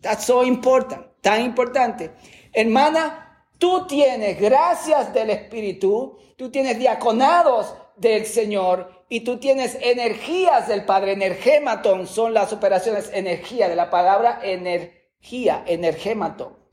That's 0.00 0.24
so 0.24 0.42
important, 0.42 1.06
tan 1.20 1.40
importante. 1.42 2.10
Hermana, 2.52 3.23
tú 3.58 3.86
tienes 3.86 4.40
gracias 4.40 5.12
del 5.12 5.30
Espíritu, 5.30 6.18
tú 6.36 6.50
tienes 6.50 6.78
diaconados 6.78 7.74
del 7.96 8.26
Señor 8.26 9.04
y 9.08 9.20
tú 9.20 9.38
tienes 9.38 9.76
energías 9.80 10.68
del 10.68 10.84
Padre. 10.84 11.12
Energématon 11.12 12.06
son 12.06 12.34
las 12.34 12.52
operaciones 12.52 13.10
energía 13.12 13.68
de 13.68 13.76
la 13.76 13.90
palabra 13.90 14.40
energía, 14.42 15.64
energématon. 15.66 16.64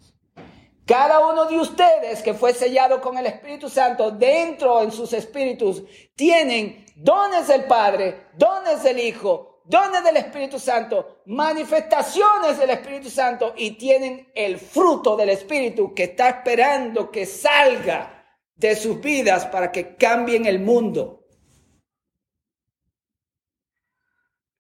Cada 0.86 1.26
uno 1.26 1.46
de 1.46 1.58
ustedes 1.58 2.22
que 2.22 2.34
fue 2.34 2.54
sellado 2.54 3.00
con 3.00 3.18
el 3.18 3.26
Espíritu 3.26 3.70
Santo 3.70 4.12
dentro 4.12 4.82
en 4.82 4.92
sus 4.92 5.14
espíritus 5.14 5.84
tienen 6.16 6.86
dones 6.96 7.48
del 7.48 7.64
Padre, 7.66 8.28
dones 8.36 8.84
del 8.84 9.00
Hijo, 9.00 9.51
dones 9.72 10.04
del 10.04 10.18
Espíritu 10.18 10.60
Santo, 10.60 11.22
manifestaciones 11.28 12.60
del 12.60 12.72
Espíritu 12.72 13.10
Santo 13.10 13.54
y 13.56 13.72
tienen 13.72 14.30
el 14.36 14.60
fruto 14.60 15.16
del 15.16 15.30
Espíritu 15.30 15.96
que 15.96 16.04
está 16.04 16.28
esperando 16.30 17.10
que 17.10 17.26
salga 17.26 18.38
de 18.54 18.76
sus 18.76 19.00
vidas 19.00 19.46
para 19.46 19.72
que 19.72 19.96
cambien 19.96 20.46
el 20.46 20.60
mundo. 20.60 21.26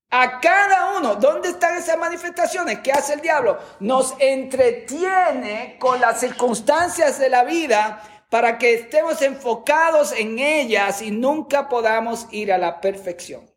A 0.10 0.39
cada 0.39 0.97
uno, 0.97 1.15
¿dónde 1.15 1.50
están 1.50 1.78
esas 1.78 1.97
manifestaciones? 1.97 2.80
¿Qué 2.80 2.91
hace 2.91 3.13
el 3.13 3.21
diablo? 3.21 3.60
Nos 3.82 4.15
entretiene 4.19 5.78
con 5.78 6.00
las 6.00 6.21
circunstancias 6.21 7.19
de 7.19 7.30
la 7.30 7.43
vida 7.43 8.02
para 8.30 8.58
que 8.58 8.74
estemos 8.74 9.21
enfocados 9.21 10.13
en 10.13 10.39
ellas 10.39 11.02
y 11.02 11.12
nunca 11.12 11.67
podamos 11.67 12.28
ir 12.32 12.52
a 12.52 12.58
la 12.58 12.80
perfección. 12.80 13.52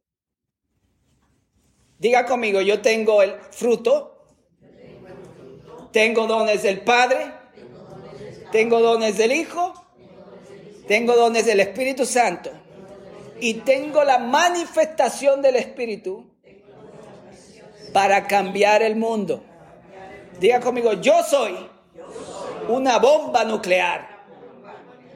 Diga 2.05 2.27
conmigo, 2.27 2.61
yo 2.61 2.83
tengo 2.83 3.23
el 3.23 3.35
fruto, 3.51 4.27
tengo 5.91 6.27
dones 6.27 6.63
del 6.63 6.83
Padre, 6.83 7.33
tengo 8.53 8.79
dones 8.81 9.17
del 9.17 9.33
Hijo, 9.33 9.73
tengo 10.87 11.17
dones 11.17 11.47
del 11.47 11.61
Espíritu 11.61 12.05
Santo 12.05 12.51
y 13.41 13.55
tengo 13.55 14.05
la 14.05 14.19
manifestación 14.19 15.41
del 15.41 15.57
Espíritu 15.57 16.27
para 17.95 18.27
cambiar 18.27 18.83
el 18.83 18.97
mundo. 18.97 19.43
Diga 20.39 20.61
conmigo, 20.61 20.93
yo 20.93 21.23
soy 21.23 21.57
una 22.69 22.99
bomba 22.99 23.47
nuclear 23.47 24.27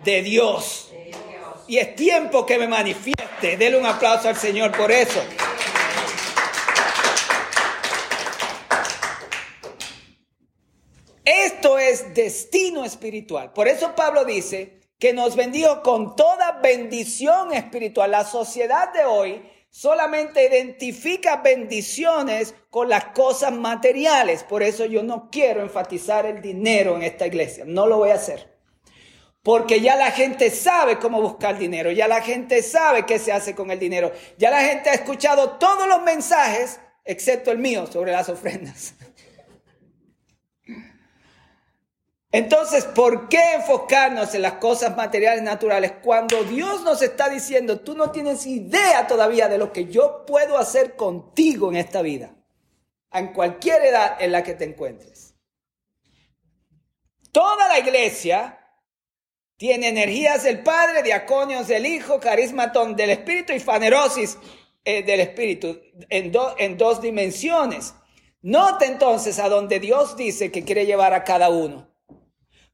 de 0.04 0.22
Dios. 0.22 0.90
Y 1.66 1.76
es 1.76 1.94
tiempo 1.94 2.46
que 2.46 2.58
me 2.58 2.66
manifieste. 2.66 3.58
Dele 3.58 3.76
un 3.76 3.84
aplauso 3.84 4.26
al 4.30 4.36
Señor 4.36 4.74
por 4.74 4.90
eso. 4.90 5.20
Esto 11.30 11.77
es 11.88 12.14
destino 12.14 12.84
espiritual. 12.84 13.52
Por 13.52 13.68
eso 13.68 13.94
Pablo 13.94 14.24
dice 14.24 14.80
que 14.98 15.12
nos 15.12 15.36
bendijo 15.36 15.82
con 15.82 16.16
toda 16.16 16.60
bendición 16.60 17.52
espiritual. 17.52 18.10
La 18.10 18.24
sociedad 18.24 18.92
de 18.92 19.04
hoy 19.04 19.42
solamente 19.70 20.46
identifica 20.46 21.36
bendiciones 21.36 22.54
con 22.70 22.88
las 22.88 23.06
cosas 23.06 23.52
materiales. 23.52 24.42
Por 24.42 24.62
eso 24.62 24.84
yo 24.86 25.02
no 25.02 25.28
quiero 25.30 25.62
enfatizar 25.62 26.26
el 26.26 26.42
dinero 26.42 26.96
en 26.96 27.02
esta 27.02 27.26
iglesia. 27.26 27.64
No 27.66 27.86
lo 27.86 27.98
voy 27.98 28.10
a 28.10 28.14
hacer. 28.14 28.58
Porque 29.42 29.80
ya 29.80 29.96
la 29.96 30.10
gente 30.10 30.50
sabe 30.50 30.98
cómo 30.98 31.22
buscar 31.22 31.56
dinero, 31.56 31.90
ya 31.90 32.08
la 32.08 32.20
gente 32.20 32.62
sabe 32.62 33.06
qué 33.06 33.18
se 33.18 33.32
hace 33.32 33.54
con 33.54 33.70
el 33.70 33.78
dinero, 33.78 34.12
ya 34.36 34.50
la 34.50 34.62
gente 34.62 34.90
ha 34.90 34.94
escuchado 34.94 35.52
todos 35.52 35.86
los 35.88 36.02
mensajes, 36.02 36.80
excepto 37.04 37.50
el 37.50 37.58
mío, 37.58 37.86
sobre 37.86 38.12
las 38.12 38.28
ofrendas. 38.28 38.94
Entonces, 42.30 42.84
¿por 42.84 43.28
qué 43.28 43.54
enfocarnos 43.54 44.34
en 44.34 44.42
las 44.42 44.54
cosas 44.54 44.94
materiales 44.96 45.42
naturales 45.42 45.92
cuando 46.02 46.44
Dios 46.44 46.82
nos 46.82 47.00
está 47.00 47.30
diciendo, 47.30 47.80
tú 47.80 47.94
no 47.94 48.10
tienes 48.10 48.46
idea 48.46 49.06
todavía 49.06 49.48
de 49.48 49.56
lo 49.56 49.72
que 49.72 49.86
yo 49.86 50.26
puedo 50.26 50.58
hacer 50.58 50.94
contigo 50.94 51.70
en 51.70 51.76
esta 51.76 52.02
vida, 52.02 52.34
en 53.12 53.32
cualquier 53.32 53.82
edad 53.82 54.20
en 54.20 54.32
la 54.32 54.42
que 54.42 54.54
te 54.54 54.64
encuentres? 54.64 55.34
Toda 57.32 57.66
la 57.68 57.78
iglesia 57.78 58.58
tiene 59.56 59.88
energías 59.88 60.42
del 60.42 60.62
Padre, 60.62 61.02
diaconios 61.02 61.66
del 61.66 61.86
Hijo, 61.86 62.20
carismatón 62.20 62.94
del 62.94 63.10
Espíritu 63.10 63.54
y 63.54 63.60
fanerosis 63.60 64.36
eh, 64.84 65.02
del 65.02 65.20
Espíritu 65.20 65.80
en, 66.10 66.32
en 66.58 66.76
dos 66.76 67.00
dimensiones. 67.00 67.94
Note 68.42 68.84
entonces 68.84 69.38
a 69.38 69.48
donde 69.48 69.80
Dios 69.80 70.16
dice 70.16 70.52
que 70.52 70.62
quiere 70.62 70.84
llevar 70.84 71.14
a 71.14 71.24
cada 71.24 71.48
uno. 71.48 71.88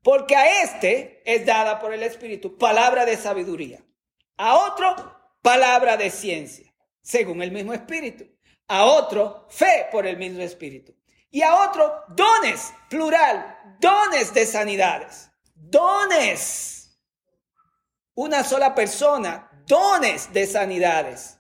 Porque 0.05 0.37
a 0.37 0.63
este 0.63 1.23
es 1.25 1.47
dada 1.47 1.81
por 1.81 1.95
el 1.95 2.03
Espíritu 2.03 2.59
palabra 2.59 3.07
de 3.07 3.17
sabiduría, 3.17 3.83
a 4.37 4.55
otro 4.59 4.95
palabra 5.41 5.97
de 5.97 6.11
ciencia, 6.11 6.71
según 7.01 7.41
el 7.41 7.51
mismo 7.51 7.73
Espíritu, 7.73 8.27
a 8.69 8.85
otro 8.85 9.47
fe 9.49 9.89
por 9.91 10.07
el 10.07 10.19
mismo 10.19 10.43
Espíritu, 10.43 10.95
y 11.31 11.41
a 11.41 11.55
otro 11.55 12.05
dones, 12.09 12.75
plural, 12.91 13.59
dones 13.81 14.35
de 14.35 14.45
sanidades, 14.45 15.31
dones. 15.55 16.99
Una 18.13 18.45
sola 18.45 18.75
persona, 18.75 19.51
dones 19.67 20.31
de 20.35 20.47
sanidades. 20.47 21.39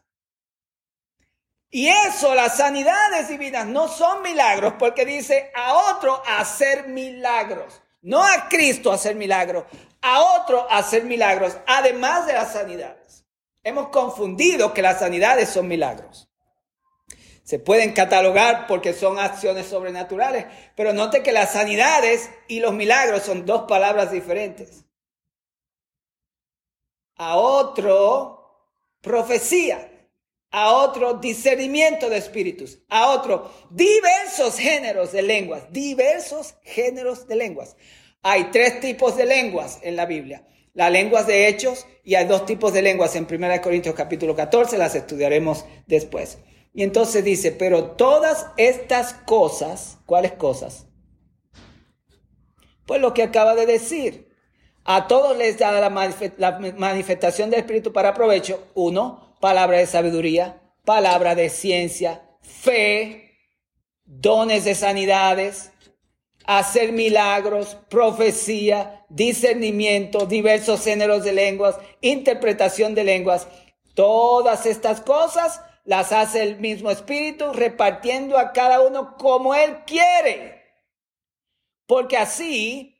Y 1.68 1.88
eso, 1.88 2.34
las 2.34 2.56
sanidades 2.56 3.28
divinas 3.28 3.66
no 3.66 3.88
son 3.88 4.22
milagros, 4.22 4.72
porque 4.78 5.04
dice 5.04 5.52
a 5.54 5.74
otro 5.74 6.22
hacer 6.26 6.88
milagros. 6.88 7.83
No 8.04 8.22
a 8.22 8.50
Cristo 8.50 8.92
hacer 8.92 9.16
milagros, 9.16 9.64
a 10.02 10.20
otro 10.20 10.70
hacer 10.70 11.04
milagros, 11.04 11.56
además 11.66 12.26
de 12.26 12.34
las 12.34 12.52
sanidades. 12.52 13.24
Hemos 13.62 13.88
confundido 13.88 14.74
que 14.74 14.82
las 14.82 14.98
sanidades 14.98 15.48
son 15.48 15.68
milagros. 15.68 16.28
Se 17.44 17.58
pueden 17.58 17.94
catalogar 17.94 18.66
porque 18.66 18.92
son 18.92 19.18
acciones 19.18 19.68
sobrenaturales, 19.68 20.44
pero 20.76 20.92
note 20.92 21.22
que 21.22 21.32
las 21.32 21.54
sanidades 21.54 22.28
y 22.46 22.60
los 22.60 22.74
milagros 22.74 23.22
son 23.22 23.46
dos 23.46 23.62
palabras 23.62 24.10
diferentes. 24.10 24.84
A 27.16 27.38
otro, 27.38 28.68
profecía 29.00 29.93
a 30.56 30.72
otro 30.72 31.14
discernimiento 31.14 32.08
de 32.08 32.16
espíritus, 32.16 32.78
a 32.88 33.10
otro 33.10 33.50
diversos 33.70 34.56
géneros 34.56 35.10
de 35.10 35.22
lenguas, 35.22 35.64
diversos 35.72 36.54
géneros 36.62 37.26
de 37.26 37.34
lenguas. 37.34 37.76
Hay 38.22 38.52
tres 38.52 38.78
tipos 38.78 39.16
de 39.16 39.26
lenguas 39.26 39.80
en 39.82 39.96
la 39.96 40.06
Biblia. 40.06 40.46
Las 40.72 40.92
lenguas 40.92 41.26
de 41.26 41.48
hechos 41.48 41.88
y 42.04 42.14
hay 42.14 42.26
dos 42.26 42.46
tipos 42.46 42.72
de 42.72 42.82
lenguas 42.82 43.16
en 43.16 43.26
1 43.28 43.60
Corintios 43.62 43.96
capítulo 43.96 44.36
14, 44.36 44.78
las 44.78 44.94
estudiaremos 44.94 45.64
después. 45.88 46.38
Y 46.72 46.84
entonces 46.84 47.24
dice, 47.24 47.50
pero 47.50 47.90
todas 47.90 48.46
estas 48.56 49.12
cosas, 49.12 49.98
¿cuáles 50.06 50.34
cosas? 50.34 50.86
Pues 52.86 53.00
lo 53.00 53.12
que 53.12 53.24
acaba 53.24 53.56
de 53.56 53.66
decir. 53.66 54.32
A 54.84 55.08
todos 55.08 55.36
les 55.36 55.58
da 55.58 55.80
la 55.80 55.90
manifestación 55.90 57.50
del 57.50 57.60
Espíritu 57.60 57.92
para 57.92 58.12
provecho. 58.12 58.68
Uno, 58.74 59.23
palabra 59.44 59.76
de 59.76 59.86
sabiduría, 59.86 60.58
palabra 60.86 61.34
de 61.34 61.50
ciencia, 61.50 62.22
fe, 62.40 63.36
dones 64.06 64.64
de 64.64 64.74
sanidades, 64.74 65.70
hacer 66.46 66.92
milagros, 66.92 67.76
profecía, 67.90 69.04
discernimiento, 69.10 70.24
diversos 70.24 70.82
géneros 70.82 71.24
de 71.24 71.34
lenguas, 71.34 71.76
interpretación 72.00 72.94
de 72.94 73.04
lenguas. 73.04 73.46
Todas 73.92 74.64
estas 74.64 75.02
cosas 75.02 75.60
las 75.84 76.10
hace 76.12 76.42
el 76.42 76.58
mismo 76.58 76.90
Espíritu 76.90 77.52
repartiendo 77.52 78.38
a 78.38 78.52
cada 78.52 78.80
uno 78.80 79.14
como 79.18 79.54
Él 79.54 79.84
quiere. 79.86 80.62
Porque 81.86 82.16
así 82.16 82.93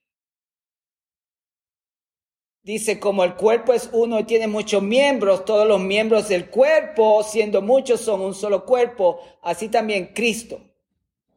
dice, 2.65 2.99
como 2.99 3.23
el 3.23 3.35
cuerpo 3.35 3.73
es 3.73 3.91
uno 3.93 4.19
y 4.19 4.25
tiene 4.25 4.49
muchos 4.49 4.83
miembros, 4.83 5.45
todos 5.45 5.69
los 5.69 5.81
miembros 5.81 6.29
del 6.29 6.51
cuerpo, 6.51 7.23
siendo 7.23 7.63
muchos, 7.63 8.01
son 8.01 8.23
un 8.23 8.35
solo 8.35 8.65
cuerpo, 8.65 9.21
así 9.43 9.69
también 9.69 10.13
Cristo. 10.15 10.61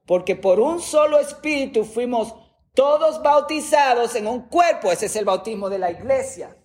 Porque 0.06 0.38
por 0.38 0.60
un 0.60 0.82
solo 0.82 1.20
espíritu 1.20 1.84
fuimos 1.84 2.34
todos 2.74 3.22
bautizados 3.22 4.16
en 4.16 4.26
un 4.26 4.48
cuerpo. 4.48 4.92
Ese 4.92 5.08
es 5.08 5.16
el 5.18 5.26
bautismo 5.26 5.70
de 5.70 5.80
la 5.80 5.92
iglesia. 5.92 6.58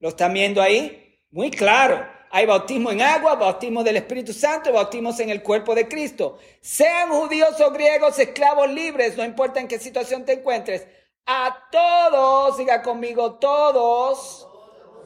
¿Lo 0.00 0.08
están 0.08 0.34
viendo 0.34 0.60
ahí? 0.60 1.20
Muy 1.30 1.50
claro. 1.50 2.04
Hay 2.32 2.44
bautismo 2.44 2.90
en 2.90 3.02
agua, 3.02 3.36
bautismo 3.36 3.84
del 3.84 3.96
Espíritu 3.96 4.32
Santo, 4.32 4.72
bautismos 4.72 5.20
en 5.20 5.30
el 5.30 5.44
cuerpo 5.44 5.76
de 5.76 5.86
Cristo. 5.86 6.38
Sean 6.60 7.10
judíos 7.10 7.60
o 7.60 7.70
griegos, 7.70 8.18
esclavos 8.18 8.68
libres, 8.68 9.16
no 9.16 9.24
importa 9.24 9.60
en 9.60 9.68
qué 9.68 9.78
situación 9.78 10.24
te 10.24 10.32
encuentres. 10.32 10.86
A 11.26 11.68
todos, 11.72 12.56
diga 12.56 12.82
conmigo, 12.82 13.34
todos, 13.34 14.46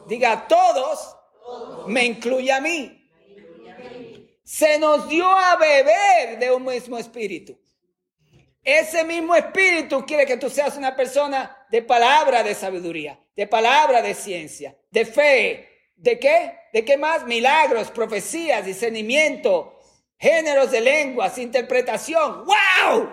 diga 0.07 0.47
todos, 0.47 1.17
me 1.87 2.05
incluye 2.05 2.53
a 2.53 2.61
mí. 2.61 2.97
Se 4.45 4.79
nos 4.79 5.09
dio 5.09 5.27
a 5.27 5.57
beber 5.57 6.39
de 6.39 6.53
un 6.53 6.65
mismo 6.65 6.99
espíritu. 6.99 7.59
Ese 8.63 9.05
mismo 9.05 9.35
espíritu 9.35 10.05
quiere 10.05 10.27
que 10.27 10.37
tú 10.37 10.51
seas 10.51 10.77
una 10.77 10.95
persona 10.95 11.67
de 11.71 11.83
palabra 11.83 12.43
de 12.43 12.55
sabiduría, 12.55 13.19
de 13.35 13.47
palabra 13.47 14.03
de 14.03 14.13
ciencia, 14.13 14.77
de 14.91 15.07
fe. 15.07 15.93
¿De 15.97 16.19
qué? 16.19 16.59
¿De 16.73 16.85
qué 16.85 16.97
más? 16.97 17.25
Milagros, 17.25 17.91
profecías, 17.91 18.65
discernimiento, 18.65 19.79
géneros 20.19 20.71
de 20.71 20.81
lenguas, 20.83 21.39
interpretación. 21.39 22.45
¡Wow! 22.45 23.09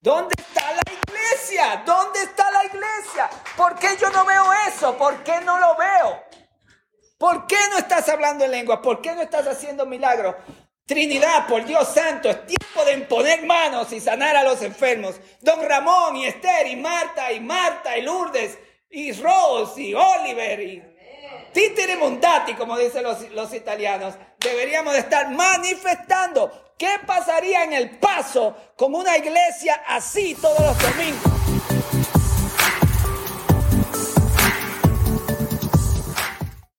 ¿Dónde 0.00 0.34
está 0.36 0.72
la 0.72 0.85
iglesia? 1.26 1.82
¿Dónde 1.84 2.22
está 2.22 2.50
la 2.50 2.64
iglesia? 2.64 3.30
¿Por 3.56 3.74
qué 3.76 3.96
yo 4.00 4.10
no 4.10 4.24
veo 4.24 4.44
eso? 4.68 4.96
¿Por 4.96 5.22
qué 5.22 5.40
no 5.40 5.58
lo 5.58 5.76
veo? 5.76 6.22
¿Por 7.18 7.46
qué 7.46 7.56
no 7.70 7.78
estás 7.78 8.08
hablando 8.08 8.44
en 8.44 8.50
lengua? 8.50 8.82
¿Por 8.82 9.00
qué 9.00 9.14
no 9.14 9.22
estás 9.22 9.46
haciendo 9.46 9.86
milagros? 9.86 10.36
Trinidad, 10.84 11.48
por 11.48 11.64
Dios 11.64 11.88
santo, 11.92 12.30
es 12.30 12.46
tiempo 12.46 12.84
de 12.84 12.92
imponer 12.92 13.44
manos 13.44 13.92
y 13.92 14.00
sanar 14.00 14.36
a 14.36 14.44
los 14.44 14.62
enfermos. 14.62 15.16
Don 15.40 15.66
Ramón 15.66 16.16
y 16.16 16.26
Esther 16.26 16.68
y 16.68 16.76
Marta 16.76 17.32
y 17.32 17.40
Marta 17.40 17.96
y 17.96 18.02
Lourdes 18.02 18.58
y 18.90 19.12
Rose 19.12 19.82
y 19.82 19.94
Oliver 19.94 20.60
y 20.60 20.82
Títere 21.52 21.96
Montati, 21.96 22.54
como 22.54 22.76
dicen 22.76 23.02
los, 23.02 23.30
los 23.30 23.52
italianos. 23.54 24.14
Deberíamos 24.38 24.92
de 24.92 25.00
estar 25.00 25.30
manifestando 25.30 26.65
qué 26.76 26.88
pasaría 27.06 27.64
en 27.64 27.72
el 27.72 27.90
paso 27.98 28.56
con 28.76 28.94
una 28.94 29.16
iglesia 29.16 29.82
así 29.86 30.36
todos 30.40 30.60
los 30.60 30.78
domingos. 30.78 31.45